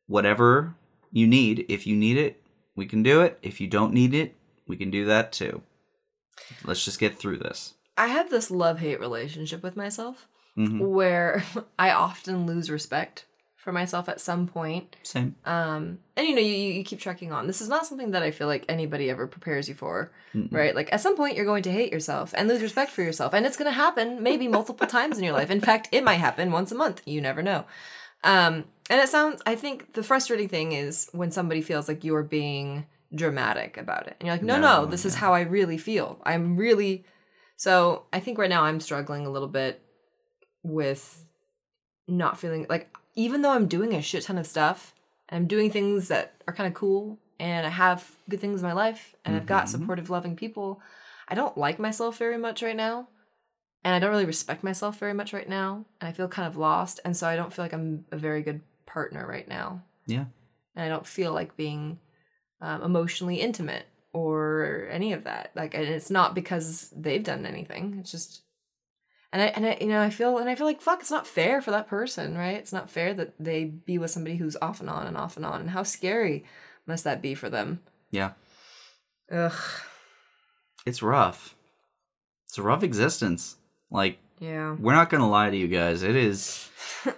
whatever 0.06 0.74
you 1.12 1.26
need, 1.26 1.64
if 1.68 1.86
you 1.86 1.94
need 1.96 2.16
it, 2.16 2.42
we 2.74 2.84
can 2.86 3.02
do 3.02 3.20
it. 3.20 3.38
If 3.42 3.60
you 3.60 3.68
don't 3.68 3.92
need 3.94 4.12
it, 4.14 4.34
we 4.66 4.76
can 4.76 4.90
do 4.90 5.04
that 5.06 5.32
too. 5.32 5.62
Let's 6.64 6.84
just 6.84 6.98
get 6.98 7.18
through 7.18 7.38
this." 7.38 7.74
I 7.96 8.08
have 8.08 8.30
this 8.30 8.50
love 8.50 8.78
hate 8.80 8.98
relationship 8.98 9.62
with 9.62 9.76
myself 9.76 10.26
Mhm. 10.56 10.80
where 10.80 11.44
I 11.78 11.90
often 11.92 12.46
lose 12.46 12.70
respect 12.70 13.26
for 13.60 13.72
myself 13.72 14.08
at 14.08 14.20
some 14.20 14.46
point. 14.46 14.96
Same. 15.02 15.34
Um, 15.44 15.98
and 16.16 16.26
you 16.26 16.34
know, 16.34 16.40
you, 16.40 16.54
you 16.54 16.82
keep 16.82 16.98
trekking 16.98 17.30
on. 17.30 17.46
This 17.46 17.60
is 17.60 17.68
not 17.68 17.84
something 17.86 18.12
that 18.12 18.22
I 18.22 18.30
feel 18.30 18.46
like 18.46 18.64
anybody 18.70 19.10
ever 19.10 19.26
prepares 19.26 19.68
you 19.68 19.74
for, 19.74 20.10
Mm-mm. 20.34 20.50
right? 20.50 20.74
Like 20.74 20.90
at 20.92 21.02
some 21.02 21.14
point, 21.14 21.36
you're 21.36 21.44
going 21.44 21.62
to 21.64 21.70
hate 21.70 21.92
yourself 21.92 22.32
and 22.34 22.48
lose 22.48 22.62
respect 22.62 22.90
for 22.90 23.02
yourself, 23.02 23.34
and 23.34 23.44
it's 23.44 23.58
going 23.58 23.70
to 23.70 23.76
happen 23.76 24.22
maybe 24.22 24.48
multiple 24.48 24.86
times 24.98 25.18
in 25.18 25.24
your 25.24 25.34
life. 25.34 25.50
In 25.50 25.60
fact, 25.60 25.90
it 25.92 26.02
might 26.02 26.14
happen 26.14 26.50
once 26.50 26.72
a 26.72 26.74
month. 26.74 27.02
You 27.04 27.20
never 27.20 27.42
know. 27.42 27.66
Um, 28.24 28.64
and 28.88 29.00
it 29.00 29.10
sounds. 29.10 29.42
I 29.44 29.56
think 29.56 29.92
the 29.92 30.02
frustrating 30.02 30.48
thing 30.48 30.72
is 30.72 31.10
when 31.12 31.30
somebody 31.30 31.60
feels 31.60 31.86
like 31.86 32.02
you're 32.02 32.22
being 32.22 32.86
dramatic 33.14 33.76
about 33.76 34.06
it, 34.06 34.16
and 34.18 34.26
you're 34.26 34.36
like, 34.36 34.42
no, 34.42 34.56
no, 34.56 34.84
No, 34.84 34.86
this 34.86 35.04
is 35.04 35.16
how 35.16 35.34
I 35.34 35.42
really 35.42 35.76
feel. 35.76 36.18
I'm 36.24 36.56
really. 36.56 37.04
So 37.56 38.04
I 38.10 38.20
think 38.20 38.38
right 38.38 38.48
now 38.48 38.62
I'm 38.62 38.80
struggling 38.80 39.26
a 39.26 39.30
little 39.30 39.48
bit 39.48 39.82
with 40.62 41.22
not 42.08 42.38
feeling 42.38 42.64
like 42.70 42.90
even 43.14 43.42
though 43.42 43.50
I'm 43.50 43.66
doing 43.66 43.94
a 43.94 44.02
shit 44.02 44.24
ton 44.24 44.38
of 44.38 44.46
stuff 44.46 44.94
and 45.28 45.36
I'm 45.36 45.46
doing 45.46 45.70
things 45.70 46.08
that 46.08 46.34
are 46.46 46.54
kind 46.54 46.66
of 46.66 46.74
cool 46.74 47.18
and 47.38 47.66
I 47.66 47.70
have 47.70 48.10
good 48.28 48.40
things 48.40 48.60
in 48.60 48.66
my 48.66 48.72
life 48.72 49.14
and 49.24 49.36
I've 49.36 49.46
got 49.46 49.68
supportive, 49.68 50.10
loving 50.10 50.36
people, 50.36 50.80
I 51.28 51.34
don't 51.34 51.56
like 51.56 51.78
myself 51.78 52.18
very 52.18 52.36
much 52.36 52.62
right 52.62 52.76
now. 52.76 53.08
And 53.82 53.94
I 53.94 53.98
don't 53.98 54.10
really 54.10 54.26
respect 54.26 54.62
myself 54.62 54.98
very 54.98 55.14
much 55.14 55.32
right 55.32 55.48
now. 55.48 55.86
And 56.00 56.08
I 56.08 56.12
feel 56.12 56.28
kind 56.28 56.46
of 56.46 56.58
lost. 56.58 57.00
And 57.04 57.16
so 57.16 57.26
I 57.26 57.36
don't 57.36 57.52
feel 57.52 57.64
like 57.64 57.72
I'm 57.72 58.04
a 58.12 58.16
very 58.18 58.42
good 58.42 58.60
partner 58.84 59.26
right 59.26 59.48
now. 59.48 59.82
Yeah. 60.06 60.26
And 60.76 60.84
I 60.84 60.88
don't 60.88 61.06
feel 61.06 61.32
like 61.32 61.56
being 61.56 61.98
um, 62.60 62.82
emotionally 62.82 63.36
intimate 63.36 63.86
or 64.12 64.86
any 64.90 65.14
of 65.14 65.24
that. 65.24 65.52
Like, 65.54 65.72
and 65.72 65.84
it's 65.84 66.10
not 66.10 66.34
because 66.34 66.92
they've 66.94 67.24
done 67.24 67.46
anything. 67.46 67.96
It's 68.00 68.10
just, 68.10 68.42
and 69.32 69.40
I, 69.42 69.46
and 69.46 69.66
I, 69.66 69.78
you 69.80 69.86
know, 69.88 70.00
I 70.00 70.10
feel, 70.10 70.38
and 70.38 70.48
I 70.48 70.54
feel 70.54 70.66
like, 70.66 70.80
fuck, 70.80 71.00
it's 71.00 71.10
not 71.10 71.26
fair 71.26 71.60
for 71.62 71.70
that 71.70 71.86
person, 71.88 72.36
right? 72.36 72.56
It's 72.56 72.72
not 72.72 72.90
fair 72.90 73.14
that 73.14 73.34
they 73.38 73.64
be 73.64 73.98
with 73.98 74.10
somebody 74.10 74.36
who's 74.36 74.56
off 74.60 74.80
and 74.80 74.90
on 74.90 75.06
and 75.06 75.16
off 75.16 75.36
and 75.36 75.46
on. 75.46 75.60
And 75.60 75.70
how 75.70 75.82
scary 75.82 76.44
must 76.86 77.04
that 77.04 77.22
be 77.22 77.34
for 77.34 77.48
them? 77.48 77.80
Yeah. 78.10 78.32
Ugh. 79.30 79.52
It's 80.84 81.02
rough. 81.02 81.54
It's 82.48 82.58
a 82.58 82.62
rough 82.62 82.82
existence. 82.82 83.56
Like, 83.90 84.18
Yeah. 84.40 84.74
we're 84.78 84.94
not 84.94 85.10
gonna 85.10 85.28
lie 85.28 85.50
to 85.50 85.56
you 85.56 85.68
guys. 85.68 86.02
It 86.02 86.16
is. 86.16 86.68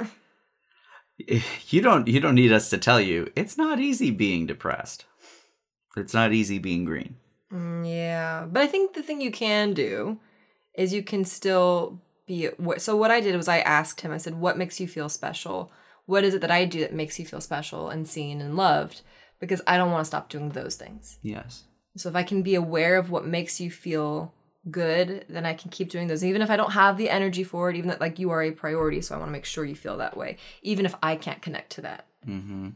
you 1.68 1.80
don't. 1.80 2.08
You 2.08 2.20
don't 2.20 2.34
need 2.34 2.52
us 2.52 2.68
to 2.70 2.78
tell 2.78 3.00
you. 3.00 3.30
It's 3.36 3.56
not 3.56 3.80
easy 3.80 4.10
being 4.10 4.46
depressed. 4.46 5.04
It's 5.96 6.14
not 6.14 6.32
easy 6.32 6.58
being 6.58 6.84
green. 6.84 7.16
Mm, 7.52 7.86
yeah, 7.88 8.46
but 8.50 8.62
I 8.62 8.66
think 8.66 8.94
the 8.94 9.02
thing 9.02 9.20
you 9.20 9.30
can 9.30 9.74
do 9.74 10.18
is 10.74 10.92
you 10.92 11.02
can 11.02 11.24
still 11.24 12.00
be. 12.26 12.48
So 12.78 12.96
what 12.96 13.10
I 13.10 13.20
did 13.20 13.36
was 13.36 13.48
I 13.48 13.60
asked 13.60 14.00
him. 14.00 14.12
I 14.12 14.18
said, 14.18 14.34
"What 14.34 14.58
makes 14.58 14.80
you 14.80 14.88
feel 14.88 15.08
special? 15.08 15.70
What 16.06 16.24
is 16.24 16.34
it 16.34 16.40
that 16.40 16.50
I 16.50 16.64
do 16.64 16.80
that 16.80 16.94
makes 16.94 17.18
you 17.18 17.26
feel 17.26 17.40
special 17.40 17.88
and 17.88 18.06
seen 18.08 18.40
and 18.40 18.56
loved?" 18.56 19.02
Because 19.40 19.60
I 19.66 19.76
don't 19.76 19.90
want 19.90 20.02
to 20.02 20.08
stop 20.08 20.28
doing 20.28 20.50
those 20.50 20.76
things. 20.76 21.18
Yes. 21.22 21.64
So 21.96 22.08
if 22.08 22.14
I 22.14 22.22
can 22.22 22.42
be 22.42 22.54
aware 22.54 22.96
of 22.96 23.10
what 23.10 23.26
makes 23.26 23.60
you 23.60 23.70
feel 23.70 24.32
good, 24.70 25.26
then 25.28 25.44
I 25.44 25.54
can 25.54 25.70
keep 25.70 25.90
doing 25.90 26.06
those. 26.06 26.24
Even 26.24 26.42
if 26.42 26.50
I 26.50 26.56
don't 26.56 26.72
have 26.72 26.96
the 26.96 27.10
energy 27.10 27.44
for 27.44 27.68
it, 27.68 27.76
even 27.76 27.88
that 27.90 28.00
like 28.00 28.18
you 28.18 28.30
are 28.30 28.42
a 28.42 28.52
priority, 28.52 29.00
so 29.00 29.14
I 29.14 29.18
want 29.18 29.28
to 29.28 29.32
make 29.32 29.44
sure 29.44 29.64
you 29.64 29.74
feel 29.74 29.98
that 29.98 30.16
way. 30.16 30.36
Even 30.62 30.86
if 30.86 30.94
I 31.02 31.16
can't 31.16 31.42
connect 31.42 31.72
to 31.72 31.80
that. 31.82 32.06
Mm-hmm. 32.26 32.70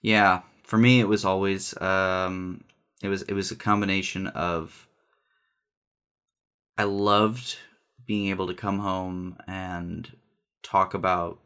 Yeah, 0.00 0.42
for 0.64 0.78
me, 0.78 1.00
it 1.00 1.08
was 1.08 1.24
always 1.24 1.80
um, 1.80 2.64
it 3.02 3.08
was 3.08 3.22
it 3.22 3.34
was 3.34 3.50
a 3.50 3.56
combination 3.56 4.26
of 4.28 4.88
I 6.76 6.84
loved 6.84 7.56
being 8.06 8.28
able 8.28 8.46
to 8.46 8.54
come 8.54 8.80
home 8.80 9.36
and 9.46 10.16
talk 10.62 10.94
about 10.94 11.38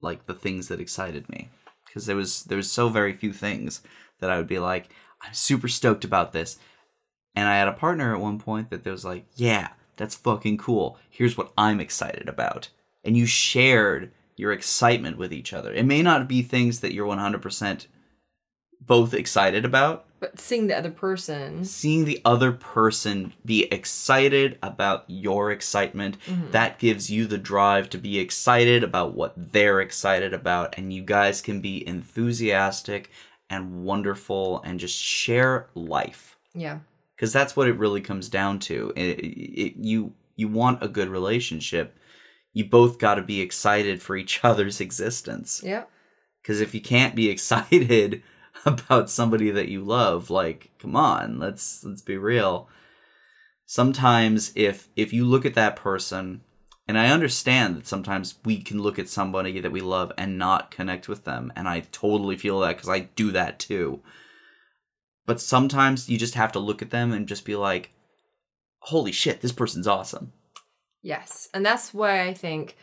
like 0.00 0.26
the 0.26 0.34
things 0.34 0.68
that 0.68 0.80
excited 0.80 1.28
me 1.28 1.50
because 1.86 2.06
there 2.06 2.16
was 2.16 2.44
there 2.44 2.56
was 2.56 2.70
so 2.70 2.88
very 2.88 3.12
few 3.12 3.32
things 3.32 3.82
that 4.20 4.30
I 4.30 4.36
would 4.36 4.46
be 4.46 4.58
like 4.58 4.90
I'm 5.22 5.34
super 5.34 5.68
stoked 5.68 6.04
about 6.04 6.32
this, 6.32 6.58
and 7.34 7.48
I 7.48 7.56
had 7.56 7.68
a 7.68 7.72
partner 7.72 8.14
at 8.14 8.20
one 8.20 8.38
point 8.38 8.70
that 8.70 8.84
was 8.84 9.04
like, 9.04 9.26
yeah, 9.34 9.70
that's 9.96 10.14
fucking 10.14 10.58
cool. 10.58 10.96
Here's 11.10 11.36
what 11.36 11.52
I'm 11.58 11.80
excited 11.80 12.28
about, 12.28 12.68
and 13.04 13.16
you 13.16 13.26
shared 13.26 14.12
your 14.36 14.52
excitement 14.52 15.18
with 15.18 15.32
each 15.32 15.52
other. 15.52 15.72
It 15.72 15.84
may 15.84 16.02
not 16.02 16.28
be 16.28 16.42
things 16.42 16.80
that 16.80 16.94
you're 16.94 17.08
100% 17.08 17.86
both 18.80 19.12
excited 19.12 19.64
about. 19.64 20.06
But 20.20 20.40
seeing 20.40 20.66
the 20.66 20.74
other 20.74 20.90
person, 20.90 21.64
Seeing 21.64 22.04
the 22.04 22.20
other 22.24 22.50
person 22.52 23.32
be 23.44 23.64
excited 23.72 24.58
about 24.62 25.04
your 25.06 25.52
excitement, 25.52 26.18
mm-hmm. 26.26 26.50
that 26.50 26.78
gives 26.78 27.08
you 27.08 27.26
the 27.26 27.38
drive 27.38 27.88
to 27.90 27.98
be 27.98 28.18
excited 28.18 28.82
about 28.82 29.14
what 29.14 29.34
they're 29.52 29.80
excited 29.80 30.34
about. 30.34 30.76
And 30.76 30.92
you 30.92 31.02
guys 31.02 31.40
can 31.40 31.60
be 31.60 31.86
enthusiastic 31.86 33.10
and 33.48 33.84
wonderful 33.84 34.60
and 34.62 34.80
just 34.80 34.96
share 34.98 35.68
life. 35.74 36.36
yeah, 36.52 36.80
Because 37.14 37.32
that's 37.32 37.56
what 37.56 37.68
it 37.68 37.78
really 37.78 38.00
comes 38.00 38.28
down 38.28 38.58
to. 38.60 38.92
It, 38.96 39.20
it, 39.20 39.76
you, 39.76 40.14
you 40.36 40.48
want 40.48 40.82
a 40.82 40.88
good 40.88 41.08
relationship. 41.08 41.96
You 42.52 42.64
both 42.64 42.98
got 42.98 43.14
to 43.14 43.22
be 43.22 43.40
excited 43.40 44.02
for 44.02 44.16
each 44.16 44.44
other's 44.44 44.80
existence. 44.80 45.62
yeah, 45.64 45.84
Because 46.42 46.60
if 46.60 46.74
you 46.74 46.80
can't 46.80 47.14
be 47.14 47.28
excited 47.30 48.22
about 48.66 49.10
somebody 49.10 49.50
that 49.50 49.68
you 49.68 49.82
love, 49.82 50.30
like, 50.30 50.70
come 50.78 50.96
on, 50.96 51.38
let's 51.38 51.84
let's 51.84 52.02
be 52.02 52.16
real. 52.16 52.68
Sometimes 53.66 54.52
if 54.54 54.88
if 54.96 55.12
you 55.12 55.24
look 55.24 55.44
at 55.44 55.54
that 55.54 55.76
person, 55.76 56.42
and 56.86 56.98
I 56.98 57.10
understand 57.10 57.76
that 57.76 57.86
sometimes 57.86 58.36
we 58.44 58.62
can 58.62 58.82
look 58.82 58.98
at 58.98 59.08
somebody 59.08 59.60
that 59.60 59.72
we 59.72 59.80
love 59.80 60.12
and 60.16 60.38
not 60.38 60.70
connect 60.70 61.08
with 61.08 61.24
them, 61.24 61.52
and 61.54 61.68
I 61.68 61.80
totally 61.92 62.36
feel 62.36 62.60
that 62.60 62.76
because 62.76 62.88
I 62.88 63.00
do 63.00 63.30
that 63.32 63.58
too. 63.58 64.00
But 65.26 65.40
sometimes 65.40 66.08
you 66.08 66.16
just 66.16 66.34
have 66.34 66.52
to 66.52 66.58
look 66.58 66.80
at 66.80 66.90
them 66.90 67.12
and 67.12 67.28
just 67.28 67.44
be 67.44 67.56
like, 67.56 67.90
"Holy 68.80 69.12
shit, 69.12 69.40
this 69.40 69.52
person's 69.52 69.86
awesome." 69.86 70.32
yes, 71.02 71.48
and 71.54 71.64
that's 71.64 71.94
why 71.94 72.26
I 72.26 72.34
think 72.34 72.76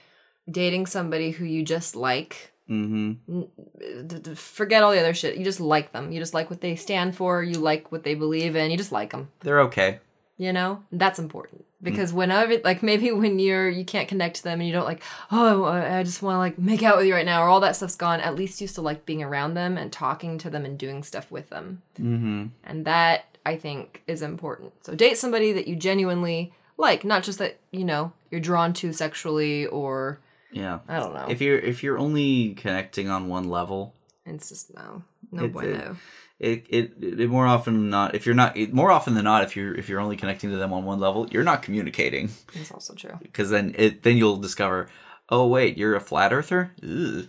dating 0.49 0.85
somebody 0.85 1.31
who 1.31 1.45
you 1.45 1.63
just 1.63 1.95
like 1.95 2.51
Mm-hmm. 2.69 4.34
forget 4.34 4.84
all 4.84 4.91
the 4.91 4.99
other 4.99 5.13
shit. 5.13 5.38
You 5.38 5.43
just 5.43 5.60
like 5.60 5.91
them. 5.91 6.12
You 6.12 6.19
just 6.19 6.34
like 6.34 6.49
what 6.49 6.62
they 6.62 6.75
stand 6.75 7.15
for. 7.15 7.43
You 7.43 7.60
like 7.60 7.91
what 7.91 8.04
they 8.04 8.15
believe 8.15 8.56
in. 8.56 8.71
You 8.71 8.78
just 8.78 8.91
like 8.91 9.12
them. 9.12 9.30
They're 9.41 9.62
okay. 9.62 9.99
You 10.38 10.51
know 10.51 10.84
that's 10.91 11.17
important 11.17 11.63
because 11.82 12.12
whenever, 12.12 12.58
like, 12.65 12.84
maybe 12.84 13.10
when 13.12 13.39
you're 13.39 13.69
you 13.69 13.86
can't 13.86 14.10
connect 14.10 14.36
to 14.38 14.43
them 14.43 14.60
and 14.60 14.67
you 14.67 14.73
don't 14.73 14.84
like, 14.84 15.01
oh, 15.32 15.63
I 15.63 15.99
I 15.99 16.04
just 16.04 16.21
want 16.21 16.36
to 16.36 16.39
like 16.39 16.60
make 16.60 16.84
out 16.84 16.97
with 16.97 17.06
you 17.06 17.13
right 17.13 17.25
now, 17.25 17.41
or 17.41 17.47
all 17.47 17.62
that 17.62 17.78
stuff's 17.78 17.95
gone. 17.95 18.19
At 18.19 18.36
least 18.36 18.60
you 18.60 18.67
still 18.67 18.84
like 18.84 19.06
being 19.06 19.23
around 19.23 19.54
them 19.54 19.78
and 19.78 19.93
talking 19.93 20.38
to 20.39 20.49
them 20.49 20.65
and 20.65 20.78
doing 20.78 21.04
stuff 21.04 21.32
with 21.32 21.49
them, 21.49 21.84
Mm-hmm. 21.97 22.47
and 22.65 22.86
that 22.86 23.38
I 23.45 23.56
think 23.56 24.01
is 24.08 24.21
important. 24.21 24.73
So 24.86 24.93
date 24.93 25.17
somebody 25.17 25.54
that 25.54 25.69
you 25.69 25.78
genuinely 25.78 26.51
like, 26.78 27.06
not 27.06 27.23
just 27.23 27.39
that 27.39 27.60
you 27.71 27.86
know 27.86 28.12
you're 28.30 28.41
drawn 28.41 28.73
to 28.73 28.91
sexually 28.91 29.67
or 29.67 30.19
Yeah. 30.55 30.79
I 30.87 30.99
don't 30.99 31.13
know. 31.13 31.25
If 31.29 31.41
you're 31.41 31.59
if 31.59 31.83
you're 31.83 31.97
only 31.99 32.53
connecting 32.55 33.09
on 33.09 33.27
one 33.27 33.49
level, 33.49 33.93
it's 34.25 34.49
just 34.49 34.73
no, 34.73 35.03
no 35.31 35.47
bueno. 35.49 35.97
it, 36.39 36.65
it 36.69 36.93
it 37.01 37.29
more 37.29 37.45
often 37.45 37.73
than 37.73 37.89
not 37.89 38.15
if 38.15 38.25
you're 38.25 38.35
not 38.35 38.55
it, 38.55 38.73
more 38.73 38.89
often 38.89 39.13
than 39.15 39.25
not 39.25 39.43
if 39.43 39.55
you're 39.55 39.75
if 39.75 39.89
you're 39.89 39.99
only 39.99 40.15
connecting 40.15 40.49
to 40.51 40.57
them 40.57 40.71
on 40.73 40.85
one 40.85 40.99
level 40.99 41.27
you're 41.29 41.43
not 41.43 41.61
communicating 41.61 42.29
It's 42.53 42.71
also 42.71 42.93
true. 42.95 43.19
because 43.21 43.49
then 43.49 43.75
it 43.77 44.03
then 44.03 44.15
you'll 44.17 44.37
discover 44.37 44.87
oh 45.29 45.45
wait 45.47 45.77
you're 45.77 45.95
a 45.95 45.99
flat 45.99 46.31
earther. 46.33 46.71
Oh 46.83 47.27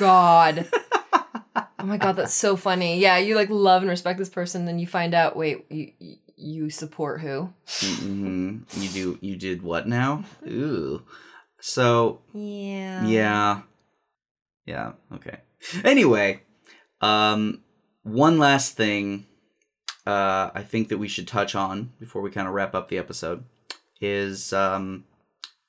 God. 0.00 0.68
oh 1.56 1.84
my 1.84 1.98
God, 1.98 2.16
that's 2.16 2.34
so 2.34 2.56
funny. 2.56 2.98
Yeah, 2.98 3.16
you 3.18 3.36
like 3.36 3.48
love 3.48 3.82
and 3.82 3.90
respect 3.90 4.18
this 4.18 4.28
person, 4.28 4.64
then 4.64 4.78
you 4.80 4.86
find 4.88 5.14
out. 5.14 5.36
Wait, 5.36 5.66
you 5.70 5.92
you- 6.00 6.16
you 6.38 6.68
support 6.68 7.22
who? 7.22 7.48
mm-hmm. 7.66 8.58
you 8.78 8.88
do 8.90 9.18
you 9.22 9.36
did 9.36 9.62
what 9.62 9.88
now 9.88 10.22
Ooh. 10.46 11.02
So 11.66 12.20
Yeah. 12.32 13.06
yeah. 13.06 13.62
Yeah 14.64 14.92
okay. 15.12 15.38
Anyway 15.84 16.40
um 17.00 17.62
one 18.02 18.38
last 18.38 18.74
thing 18.74 19.26
uh 20.06 20.48
i 20.54 20.62
think 20.62 20.88
that 20.88 20.96
we 20.96 21.08
should 21.08 21.28
touch 21.28 21.54
on 21.54 21.92
before 22.00 22.22
we 22.22 22.30
kind 22.30 22.48
of 22.48 22.54
wrap 22.54 22.74
up 22.74 22.88
the 22.88 22.96
episode 22.96 23.44
is 24.00 24.52
um 24.54 25.04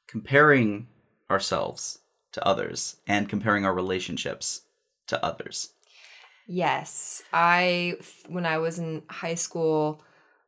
comparing 0.08 0.88
ourselves 1.30 2.00
to 2.32 2.48
others 2.48 2.98
and 3.08 3.28
comparing 3.28 3.66
our 3.66 3.74
relationships 3.74 4.62
to 5.08 5.24
others. 5.26 5.74
Yes, 6.46 7.24
I 7.34 7.96
when 8.28 8.46
I 8.46 8.60
was 8.60 8.80
in 8.80 9.04
high 9.10 9.36
school 9.36 10.02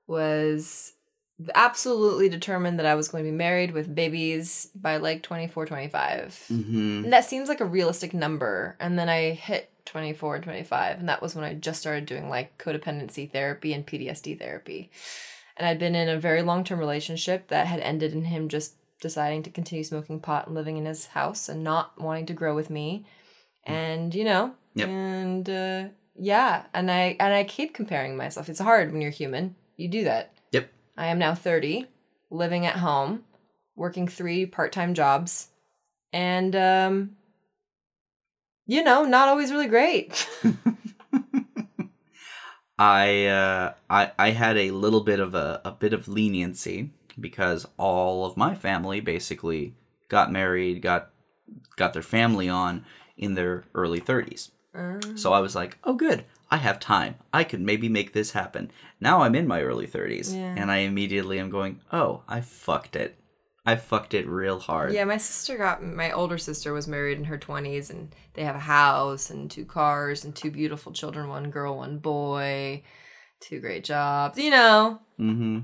was 0.07 0.93
absolutely 1.55 2.29
determined 2.29 2.79
that 2.79 2.85
I 2.85 2.95
was 2.95 3.07
going 3.07 3.23
to 3.23 3.29
be 3.31 3.35
married 3.35 3.71
with 3.71 3.93
babies 3.93 4.69
by 4.75 4.97
like 4.97 5.23
24, 5.23 5.65
25. 5.65 6.45
mm-hmm 6.51 7.03
And 7.05 7.13
that 7.13 7.25
seems 7.25 7.47
like 7.49 7.61
a 7.61 7.65
realistic 7.65 8.13
number. 8.13 8.75
And 8.79 8.99
then 8.99 9.09
I 9.09 9.31
hit 9.31 9.71
24 9.85 10.35
and 10.35 10.43
25. 10.43 10.99
And 10.99 11.09
that 11.09 11.21
was 11.21 11.35
when 11.35 11.45
I 11.45 11.53
just 11.53 11.79
started 11.79 12.05
doing 12.05 12.29
like 12.29 12.57
codependency 12.57 13.31
therapy 13.31 13.73
and 13.73 13.85
PTSD 13.87 14.37
therapy. 14.37 14.91
And 15.57 15.67
I'd 15.67 15.79
been 15.79 15.95
in 15.95 16.09
a 16.09 16.19
very 16.19 16.41
long 16.41 16.63
term 16.63 16.79
relationship 16.79 17.47
that 17.49 17.67
had 17.67 17.79
ended 17.79 18.13
in 18.13 18.25
him 18.25 18.49
just 18.49 18.75
deciding 19.01 19.43
to 19.43 19.49
continue 19.49 19.83
smoking 19.83 20.19
pot 20.19 20.45
and 20.47 20.55
living 20.55 20.77
in 20.77 20.85
his 20.85 21.07
house 21.07 21.47
and 21.49 21.63
not 21.63 21.99
wanting 21.99 22.25
to 22.27 22.33
grow 22.33 22.53
with 22.55 22.69
me. 22.69 23.05
And, 23.65 24.13
you 24.13 24.23
know, 24.25 24.53
Yep. 24.75 24.87
and 24.89 25.49
uh, 25.49 25.83
yeah. 26.15 26.65
And 26.73 26.91
I, 26.91 27.15
and 27.19 27.33
I 27.33 27.43
keep 27.43 27.73
comparing 27.73 28.15
myself. 28.17 28.49
It's 28.49 28.59
hard 28.59 28.91
when 28.91 29.01
you're 29.01 29.11
human. 29.11 29.55
You 29.77 29.87
do 29.87 30.03
that. 30.03 30.33
I 30.99 31.07
am 31.07 31.17
now 31.17 31.33
30, 31.33 31.87
living 32.29 32.65
at 32.65 32.75
home, 32.75 33.23
working 33.75 34.07
three 34.07 34.45
part 34.45 34.73
time 34.73 34.93
jobs, 34.93 35.47
and, 36.11 36.53
um, 36.55 37.15
you 38.67 38.83
know, 38.83 39.05
not 39.05 39.29
always 39.29 39.51
really 39.51 39.67
great. 39.67 40.27
I 42.77 43.25
uh, 43.25 43.73
I 43.89 44.11
I 44.19 44.29
had 44.31 44.57
a 44.57 44.71
little 44.71 45.01
bit 45.01 45.19
of 45.19 45.33
a, 45.35 45.61
a 45.65 45.71
bit 45.71 45.93
of 45.93 46.07
leniency 46.07 46.91
because 47.19 47.65
all 47.77 48.25
of 48.25 48.37
my 48.37 48.55
family 48.55 48.99
basically 48.99 49.75
got 50.07 50.31
married, 50.31 50.81
got 50.81 51.11
got 51.75 51.93
their 51.93 52.01
family 52.01 52.47
on 52.47 52.85
in 53.17 53.35
their 53.35 53.65
early 53.73 53.99
30s. 53.99 54.51
Uh, 54.73 54.99
So 55.15 55.33
I 55.33 55.39
was 55.39 55.55
like, 55.55 55.77
oh, 55.83 55.93
good. 55.93 56.25
I 56.51 56.57
have 56.57 56.79
time. 56.79 57.15
I 57.31 57.43
could 57.43 57.61
maybe 57.61 57.89
make 57.89 58.13
this 58.13 58.31
happen. 58.31 58.71
Now 58.99 59.21
I'm 59.21 59.35
in 59.35 59.47
my 59.47 59.61
early 59.61 59.87
30s. 59.87 60.33
Yeah. 60.33 60.55
And 60.57 60.71
I 60.71 60.77
immediately 60.77 61.39
am 61.39 61.49
going, 61.49 61.81
oh, 61.91 62.23
I 62.27 62.41
fucked 62.41 62.95
it. 62.95 63.15
I 63.65 63.75
fucked 63.75 64.15
it 64.15 64.27
real 64.27 64.59
hard. 64.59 64.93
yeah, 64.93 65.03
my 65.03 65.17
sister 65.17 65.57
got 65.57 65.83
my 65.83 66.11
older 66.11 66.39
sister 66.39 66.73
was 66.73 66.87
married 66.87 67.19
in 67.19 67.25
her 67.25 67.37
20s 67.37 67.91
and 67.91 68.15
they 68.33 68.43
have 68.43 68.55
a 68.55 68.59
house 68.59 69.29
and 69.29 69.51
two 69.51 69.65
cars 69.65 70.23
and 70.25 70.35
two 70.35 70.49
beautiful 70.49 70.91
children, 70.91 71.27
one 71.29 71.51
girl, 71.51 71.77
one 71.77 71.99
boy, 71.99 72.81
two 73.41 73.59
great 73.59 73.83
jobs, 73.83 74.39
you 74.39 74.49
know. 74.49 74.99
hmm 75.17 75.59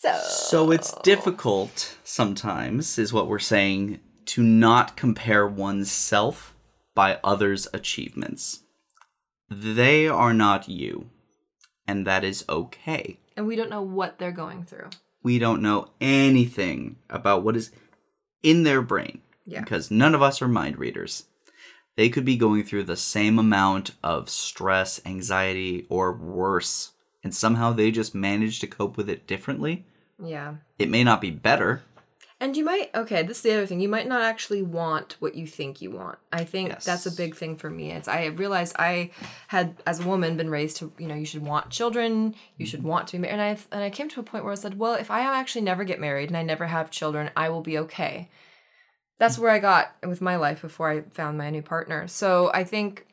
So 0.00 0.18
So 0.22 0.70
it's 0.70 0.92
difficult 1.02 1.96
sometimes, 2.04 2.98
is 2.98 3.12
what 3.12 3.28
we're 3.28 3.38
saying, 3.38 4.00
to 4.26 4.42
not 4.42 4.96
compare 4.96 5.46
oneself 5.46 6.54
by 6.94 7.18
others' 7.24 7.68
achievements. 7.72 8.64
They 9.48 10.06
are 10.08 10.34
not 10.34 10.68
you. 10.68 11.08
And 11.86 12.06
that 12.06 12.22
is 12.24 12.44
okay. 12.48 13.18
and 13.36 13.46
we 13.46 13.56
don't 13.56 13.70
know 13.70 13.82
what 13.82 14.18
they're 14.18 14.32
going 14.32 14.64
through. 14.64 14.90
we 15.22 15.38
don't 15.38 15.62
know 15.62 15.88
anything 16.00 16.96
about 17.10 17.42
what 17.42 17.56
is 17.56 17.70
in 18.42 18.62
their 18.64 18.82
brain 18.82 19.20
Yeah. 19.46 19.60
because 19.60 19.90
none 19.90 20.14
of 20.14 20.22
us 20.22 20.40
are 20.42 20.48
mind 20.48 20.78
readers. 20.78 21.24
They 21.96 22.08
could 22.08 22.24
be 22.24 22.36
going 22.36 22.62
through 22.64 22.84
the 22.84 22.96
same 22.96 23.38
amount 23.38 23.92
of 24.02 24.28
stress, 24.30 25.00
anxiety, 25.06 25.86
or 25.88 26.12
worse, 26.12 26.92
and 27.24 27.34
somehow 27.34 27.72
they 27.72 27.90
just 27.90 28.14
manage 28.14 28.60
to 28.60 28.66
cope 28.68 28.96
with 28.96 29.08
it 29.10 29.26
differently. 29.26 29.84
Yeah. 30.22 30.54
It 30.78 30.88
may 30.90 31.02
not 31.04 31.20
be 31.20 31.30
better. 31.30 31.82
And 32.40 32.56
you 32.56 32.64
might, 32.64 32.94
okay, 32.94 33.24
this 33.24 33.38
is 33.38 33.42
the 33.42 33.52
other 33.54 33.66
thing. 33.66 33.80
You 33.80 33.88
might 33.88 34.06
not 34.06 34.22
actually 34.22 34.62
want 34.62 35.16
what 35.18 35.34
you 35.34 35.44
think 35.44 35.82
you 35.82 35.90
want. 35.90 36.18
I 36.32 36.44
think 36.44 36.68
Yes. 36.68 36.84
that's 36.84 37.04
a 37.04 37.10
big 37.10 37.34
thing 37.34 37.56
for 37.56 37.68
me. 37.68 37.90
It's, 37.90 38.06
I 38.06 38.26
realized 38.26 38.76
I 38.78 39.10
had, 39.48 39.82
as 39.86 39.98
a 39.98 40.06
woman, 40.06 40.36
been 40.36 40.48
raised 40.48 40.76
to, 40.76 40.92
you 40.98 41.08
know, 41.08 41.16
you 41.16 41.26
should 41.26 41.44
want 41.44 41.70
children, 41.70 42.36
you 42.56 42.64
should 42.64 42.80
mm-hmm. 42.80 42.90
want 42.90 43.08
to 43.08 43.12
be 43.12 43.18
married. 43.18 43.32
And 43.32 43.42
I, 43.42 43.58
and 43.72 43.82
I 43.82 43.90
came 43.90 44.08
to 44.10 44.20
a 44.20 44.22
point 44.22 44.44
where 44.44 44.52
I 44.52 44.56
said, 44.56 44.78
well, 44.78 44.94
if 44.94 45.10
I 45.10 45.22
actually 45.22 45.62
never 45.62 45.82
get 45.82 45.98
married 45.98 46.30
and 46.30 46.36
I 46.36 46.42
never 46.44 46.68
have 46.68 46.92
children, 46.92 47.30
I 47.36 47.48
will 47.48 47.62
be 47.62 47.76
okay. 47.78 48.28
That's 49.18 49.36
mm. 49.36 49.40
where 49.40 49.50
I 49.50 49.58
got 49.58 49.96
with 50.06 50.20
my 50.20 50.36
life 50.36 50.62
before 50.62 50.90
I 50.90 51.02
found 51.10 51.38
my 51.38 51.50
new 51.50 51.62
partner. 51.62 52.06
So 52.06 52.52
I 52.54 52.62
think 52.62 53.06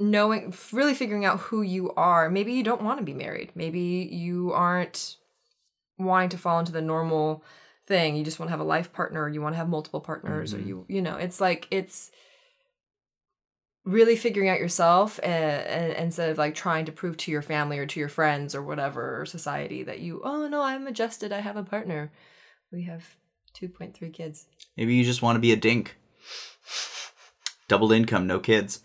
knowing, 0.00 0.52
really 0.72 0.94
figuring 0.94 1.24
out 1.24 1.38
who 1.38 1.62
you 1.62 1.92
are, 1.92 2.28
maybe 2.28 2.52
you 2.52 2.64
don't 2.64 2.82
want 2.82 2.98
to 2.98 3.04
be 3.04 3.14
married. 3.14 3.52
Maybe 3.54 4.08
you 4.10 4.52
aren't 4.52 5.18
wanting 5.98 6.30
to 6.30 6.38
fall 6.38 6.58
into 6.58 6.72
the 6.72 6.82
normal 6.82 7.44
thing 7.86 8.16
you 8.16 8.24
just 8.24 8.38
want 8.38 8.48
to 8.48 8.50
have 8.52 8.60
a 8.60 8.64
life 8.64 8.92
partner 8.92 9.22
or 9.22 9.28
you 9.28 9.42
want 9.42 9.52
to 9.54 9.56
have 9.56 9.68
multiple 9.68 10.00
partners 10.00 10.54
or 10.54 10.58
Mhm. 10.58 10.66
you 10.66 10.84
you 10.88 11.02
know 11.02 11.16
it's 11.16 11.40
like 11.40 11.66
it's 11.70 12.10
really 13.84 14.14
figuring 14.14 14.48
out 14.48 14.60
yourself 14.60 15.18
and, 15.24 15.66
and 15.66 15.92
instead 15.94 16.30
of 16.30 16.38
like 16.38 16.54
trying 16.54 16.84
to 16.84 16.92
prove 16.92 17.16
to 17.16 17.32
your 17.32 17.42
family 17.42 17.78
or 17.80 17.86
to 17.86 17.98
your 17.98 18.08
friends 18.08 18.54
or 18.54 18.62
whatever 18.62 19.20
or 19.20 19.26
society 19.26 19.82
that 19.82 19.98
you 19.98 20.20
oh 20.24 20.46
no 20.46 20.62
i'm 20.62 20.86
adjusted 20.86 21.32
i 21.32 21.40
have 21.40 21.56
a 21.56 21.64
partner 21.64 22.12
we 22.70 22.84
have 22.84 23.16
2.3 23.60 24.12
kids 24.12 24.46
Maybe 24.76 24.94
you 24.94 25.04
just 25.04 25.20
want 25.20 25.36
to 25.36 25.40
be 25.40 25.52
a 25.52 25.56
dink. 25.56 25.96
Double 27.68 27.92
income, 27.92 28.26
no 28.26 28.38
kids. 28.40 28.80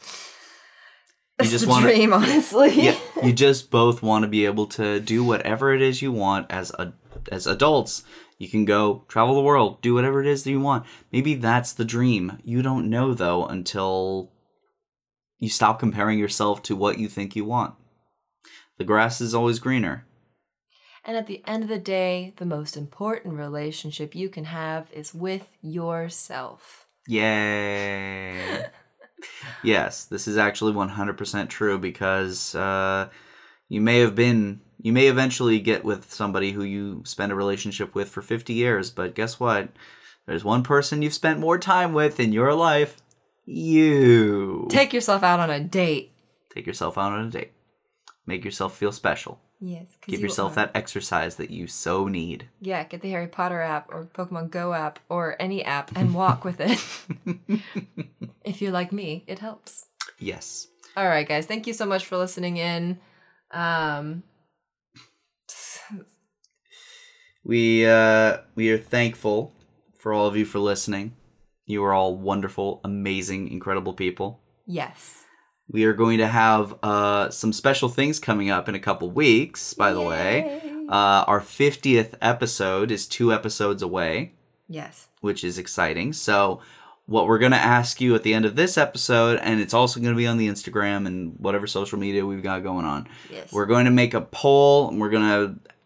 You 1.39 1.45
That's 1.45 1.51
just 1.51 1.67
want 1.67 1.85
to 1.85 1.93
dream 1.93 2.11
honestly 2.21 2.81
yeah, 2.81 2.97
you 3.23 3.31
just 3.31 3.69
both 3.71 4.01
want 4.03 4.23
to 4.23 4.27
be 4.27 4.45
able 4.45 4.65
to 4.67 4.99
do 4.99 5.23
whatever 5.23 5.73
it 5.73 5.81
is 5.81 6.01
you 6.01 6.11
want 6.11 6.47
as 6.51 6.71
a 6.71 6.93
as 7.31 7.47
adults. 7.47 8.03
You 8.37 8.47
can 8.49 8.65
go 8.65 9.05
travel 9.07 9.35
the 9.35 9.41
world, 9.41 9.81
do 9.81 9.93
whatever 9.93 10.21
it 10.21 10.27
is 10.27 10.43
that 10.43 10.51
you 10.51 10.59
want. 10.59 10.85
Maybe 11.11 11.33
that's 11.33 11.73
the 11.73 11.85
dream. 11.85 12.39
You 12.43 12.61
don't 12.61 12.89
know 12.89 13.13
though 13.13 13.45
until 13.45 14.31
you 15.39 15.49
stop 15.49 15.79
comparing 15.79 16.19
yourself 16.19 16.61
to 16.63 16.75
what 16.75 16.99
you 16.99 17.07
think 17.07 17.35
you 17.35 17.45
want. 17.45 17.75
The 18.77 18.83
grass 18.83 19.21
is 19.21 19.33
always 19.33 19.59
greener. 19.59 20.05
and 21.03 21.17
at 21.17 21.27
the 21.27 21.41
end 21.47 21.63
of 21.63 21.69
the 21.69 21.79
day 21.79 22.33
the 22.37 22.45
most 22.45 22.75
important 22.75 23.35
relationship 23.35 24.13
you 24.13 24.29
can 24.29 24.45
have 24.45 24.91
is 24.91 25.13
with 25.13 25.49
yourself 25.61 26.87
Yay. 27.07 28.65
yes, 29.63 30.05
this 30.05 30.27
is 30.27 30.37
actually 30.37 30.73
100% 30.73 31.49
true 31.49 31.79
because 31.79 32.53
uh, 32.53 33.09
you 33.69 33.79
may 33.79 33.99
have 33.99 34.13
been, 34.13 34.61
you 34.79 34.93
may 34.93 35.07
eventually 35.07 35.59
get 35.59 35.83
with 35.83 36.11
somebody 36.13 36.51
who 36.51 36.63
you 36.63 37.01
spend 37.05 37.31
a 37.31 37.35
relationship 37.35 37.95
with 37.95 38.09
for 38.09 38.21
50 38.21 38.53
years, 38.53 38.91
but 38.91 39.15
guess 39.15 39.39
what? 39.39 39.69
There's 40.25 40.43
one 40.43 40.63
person 40.63 41.01
you've 41.01 41.13
spent 41.13 41.39
more 41.39 41.57
time 41.57 41.93
with 41.93 42.19
in 42.19 42.33
your 42.33 42.53
life. 42.53 42.97
You. 43.45 44.67
take 44.69 44.91
yourself 44.93 45.23
out 45.23 45.39
on 45.39 45.49
a 45.49 45.59
date 45.59 46.11
Take 46.53 46.65
yourself 46.67 46.97
out 46.97 47.13
on 47.13 47.27
a 47.27 47.29
date. 47.29 47.51
Make 48.25 48.43
yourself 48.43 48.75
feel 48.75 48.91
special. 48.91 49.39
yes 49.61 49.95
Give 50.05 50.19
you 50.19 50.25
yourself 50.25 50.53
are. 50.53 50.55
that 50.55 50.71
exercise 50.75 51.35
that 51.37 51.49
you 51.51 51.67
so 51.67 52.07
need. 52.07 52.49
Yeah, 52.59 52.83
get 52.83 53.01
the 53.01 53.11
Harry 53.11 53.27
Potter 53.27 53.61
app 53.61 53.87
or 53.89 54.05
Pokemon 54.05 54.49
Go 54.51 54.73
app 54.73 54.99
or 55.07 55.35
any 55.39 55.63
app 55.63 55.95
and 55.95 56.13
walk 56.13 56.43
with 56.43 56.59
it. 56.59 56.79
if 58.43 58.61
you're 58.61 58.71
like 58.71 58.91
me, 58.91 59.23
it 59.27 59.39
helps. 59.39 59.85
Yes. 60.19 60.67
All 60.97 61.05
right, 61.07 61.27
guys, 61.27 61.45
thank 61.45 61.67
you 61.67 61.73
so 61.73 61.85
much 61.85 62.05
for 62.05 62.17
listening 62.17 62.57
in. 62.57 62.99
Um, 63.51 64.23
We 67.47 67.87
uh 67.87 68.39
we 68.55 68.71
are 68.71 68.77
thankful 68.77 69.53
for 69.97 70.11
all 70.11 70.27
of 70.27 70.35
you 70.35 70.43
for 70.43 70.59
listening. 70.59 71.15
You 71.65 71.81
are 71.85 71.93
all 71.93 72.13
wonderful, 72.17 72.81
amazing, 72.83 73.47
incredible 73.49 73.93
people. 73.93 74.41
yes. 74.65 75.23
We 75.69 75.83
are 75.83 75.93
going 75.93 76.17
to 76.19 76.27
have 76.27 76.75
uh 76.83 77.29
some 77.29 77.53
special 77.53 77.87
things 77.87 78.19
coming 78.19 78.49
up 78.49 78.67
in 78.67 78.75
a 78.75 78.79
couple 78.79 79.09
weeks, 79.11 79.73
by 79.73 79.93
the 79.93 80.01
way. 80.01 80.61
Uh 80.89 81.23
our 81.25 81.39
50th 81.39 82.15
episode 82.21 82.91
is 82.91 83.07
2 83.07 83.31
episodes 83.33 83.81
away, 83.81 84.33
yes. 84.67 85.07
which 85.21 85.43
is 85.45 85.57
exciting. 85.57 86.11
So 86.11 86.61
what 87.05 87.27
we're 87.27 87.39
going 87.39 87.53
to 87.53 87.57
ask 87.57 88.01
you 88.01 88.13
at 88.15 88.23
the 88.23 88.33
end 88.33 88.43
of 88.43 88.57
this 88.57 88.77
episode 88.77 89.39
and 89.41 89.61
it's 89.61 89.73
also 89.73 90.01
going 90.01 90.13
to 90.13 90.17
be 90.17 90.27
on 90.27 90.37
the 90.37 90.49
Instagram 90.49 91.07
and 91.07 91.39
whatever 91.39 91.65
social 91.65 91.97
media 91.97 92.25
we've 92.25 92.43
got 92.43 92.63
going 92.63 92.85
on. 92.85 93.07
Yes. 93.31 93.53
We're 93.53 93.65
going 93.65 93.85
to 93.85 93.91
make 93.91 94.13
a 94.13 94.19
poll 94.19 94.89
and 94.89 94.99
we're 94.99 95.09
going 95.09 95.23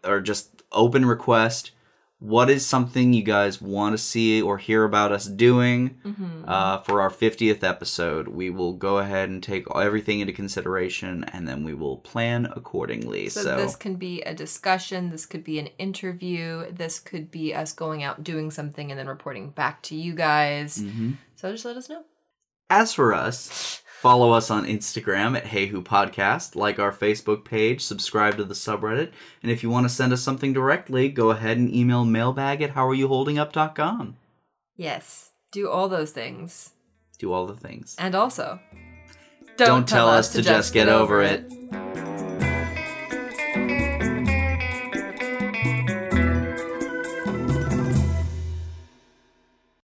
to, 0.02 0.10
or 0.10 0.20
just 0.20 0.51
open 0.72 1.04
request. 1.06 1.70
What 2.18 2.48
is 2.48 2.64
something 2.64 3.12
you 3.12 3.24
guys 3.24 3.60
want 3.60 3.94
to 3.94 3.98
see 3.98 4.40
or 4.40 4.56
hear 4.58 4.84
about 4.84 5.10
us 5.10 5.26
doing 5.26 5.98
Mhm. 6.04 6.44
uh, 6.46 6.78
for 6.82 7.00
our 7.00 7.10
50th 7.10 7.64
episode? 7.64 8.28
We 8.28 8.48
will 8.48 8.74
go 8.74 8.98
ahead 8.98 9.28
and 9.28 9.42
take 9.42 9.64
everything 9.74 10.20
into 10.20 10.32
consideration 10.32 11.24
and 11.24 11.48
then 11.48 11.64
we 11.64 11.74
will 11.74 11.96
plan 11.96 12.46
accordingly. 12.54 13.28
so, 13.28 13.42
So, 13.42 13.56
this 13.56 13.74
can 13.74 13.96
be 13.96 14.22
a 14.22 14.34
discussion. 14.34 15.10
This 15.10 15.26
could 15.26 15.42
be 15.42 15.58
an 15.58 15.66
interview. 15.78 16.70
This 16.70 17.00
could 17.00 17.32
be 17.32 17.52
us 17.54 17.72
going 17.72 18.04
out 18.04 18.22
doing 18.22 18.52
something 18.52 18.90
and 18.92 18.98
then 19.00 19.08
reporting 19.08 19.50
back 19.50 19.82
to 19.82 19.96
you 19.96 20.14
guys. 20.14 20.78
Mhm. 20.78 21.16
So 21.34 21.50
just 21.50 21.64
let 21.64 21.76
us 21.76 21.88
know. 21.88 22.04
as 22.70 22.94
for 22.94 23.12
us, 23.12 23.81
follow 24.02 24.32
us 24.32 24.50
on 24.50 24.66
Instagram 24.66 25.36
at 25.36 25.46
Hey 25.46 25.66
Who 25.66 25.80
Podcast, 25.80 26.56
like 26.56 26.80
our 26.80 26.90
Facebook 26.90 27.44
page, 27.44 27.80
subscribe 27.80 28.36
to 28.36 28.42
the 28.42 28.52
subreddit, 28.52 29.12
and 29.44 29.52
if 29.52 29.62
you 29.62 29.70
want 29.70 29.84
to 29.84 29.88
send 29.88 30.12
us 30.12 30.20
something 30.20 30.52
directly, 30.52 31.08
go 31.08 31.30
ahead 31.30 31.56
and 31.56 31.72
email 31.72 32.04
mailbag 32.04 32.62
at 32.62 32.74
howareyouholdingup.com. 32.74 34.16
Yes. 34.74 35.30
Do 35.52 35.70
all 35.70 35.88
those 35.88 36.10
things. 36.10 36.70
Do 37.20 37.32
all 37.32 37.46
the 37.46 37.54
things. 37.54 37.94
And 37.96 38.16
also, 38.16 38.58
Don't 39.56 39.86
tell 39.86 40.08
us 40.08 40.32
to 40.32 40.42
just 40.42 40.74
get 40.74 40.88
over 40.88 41.22
it. 41.22 42.11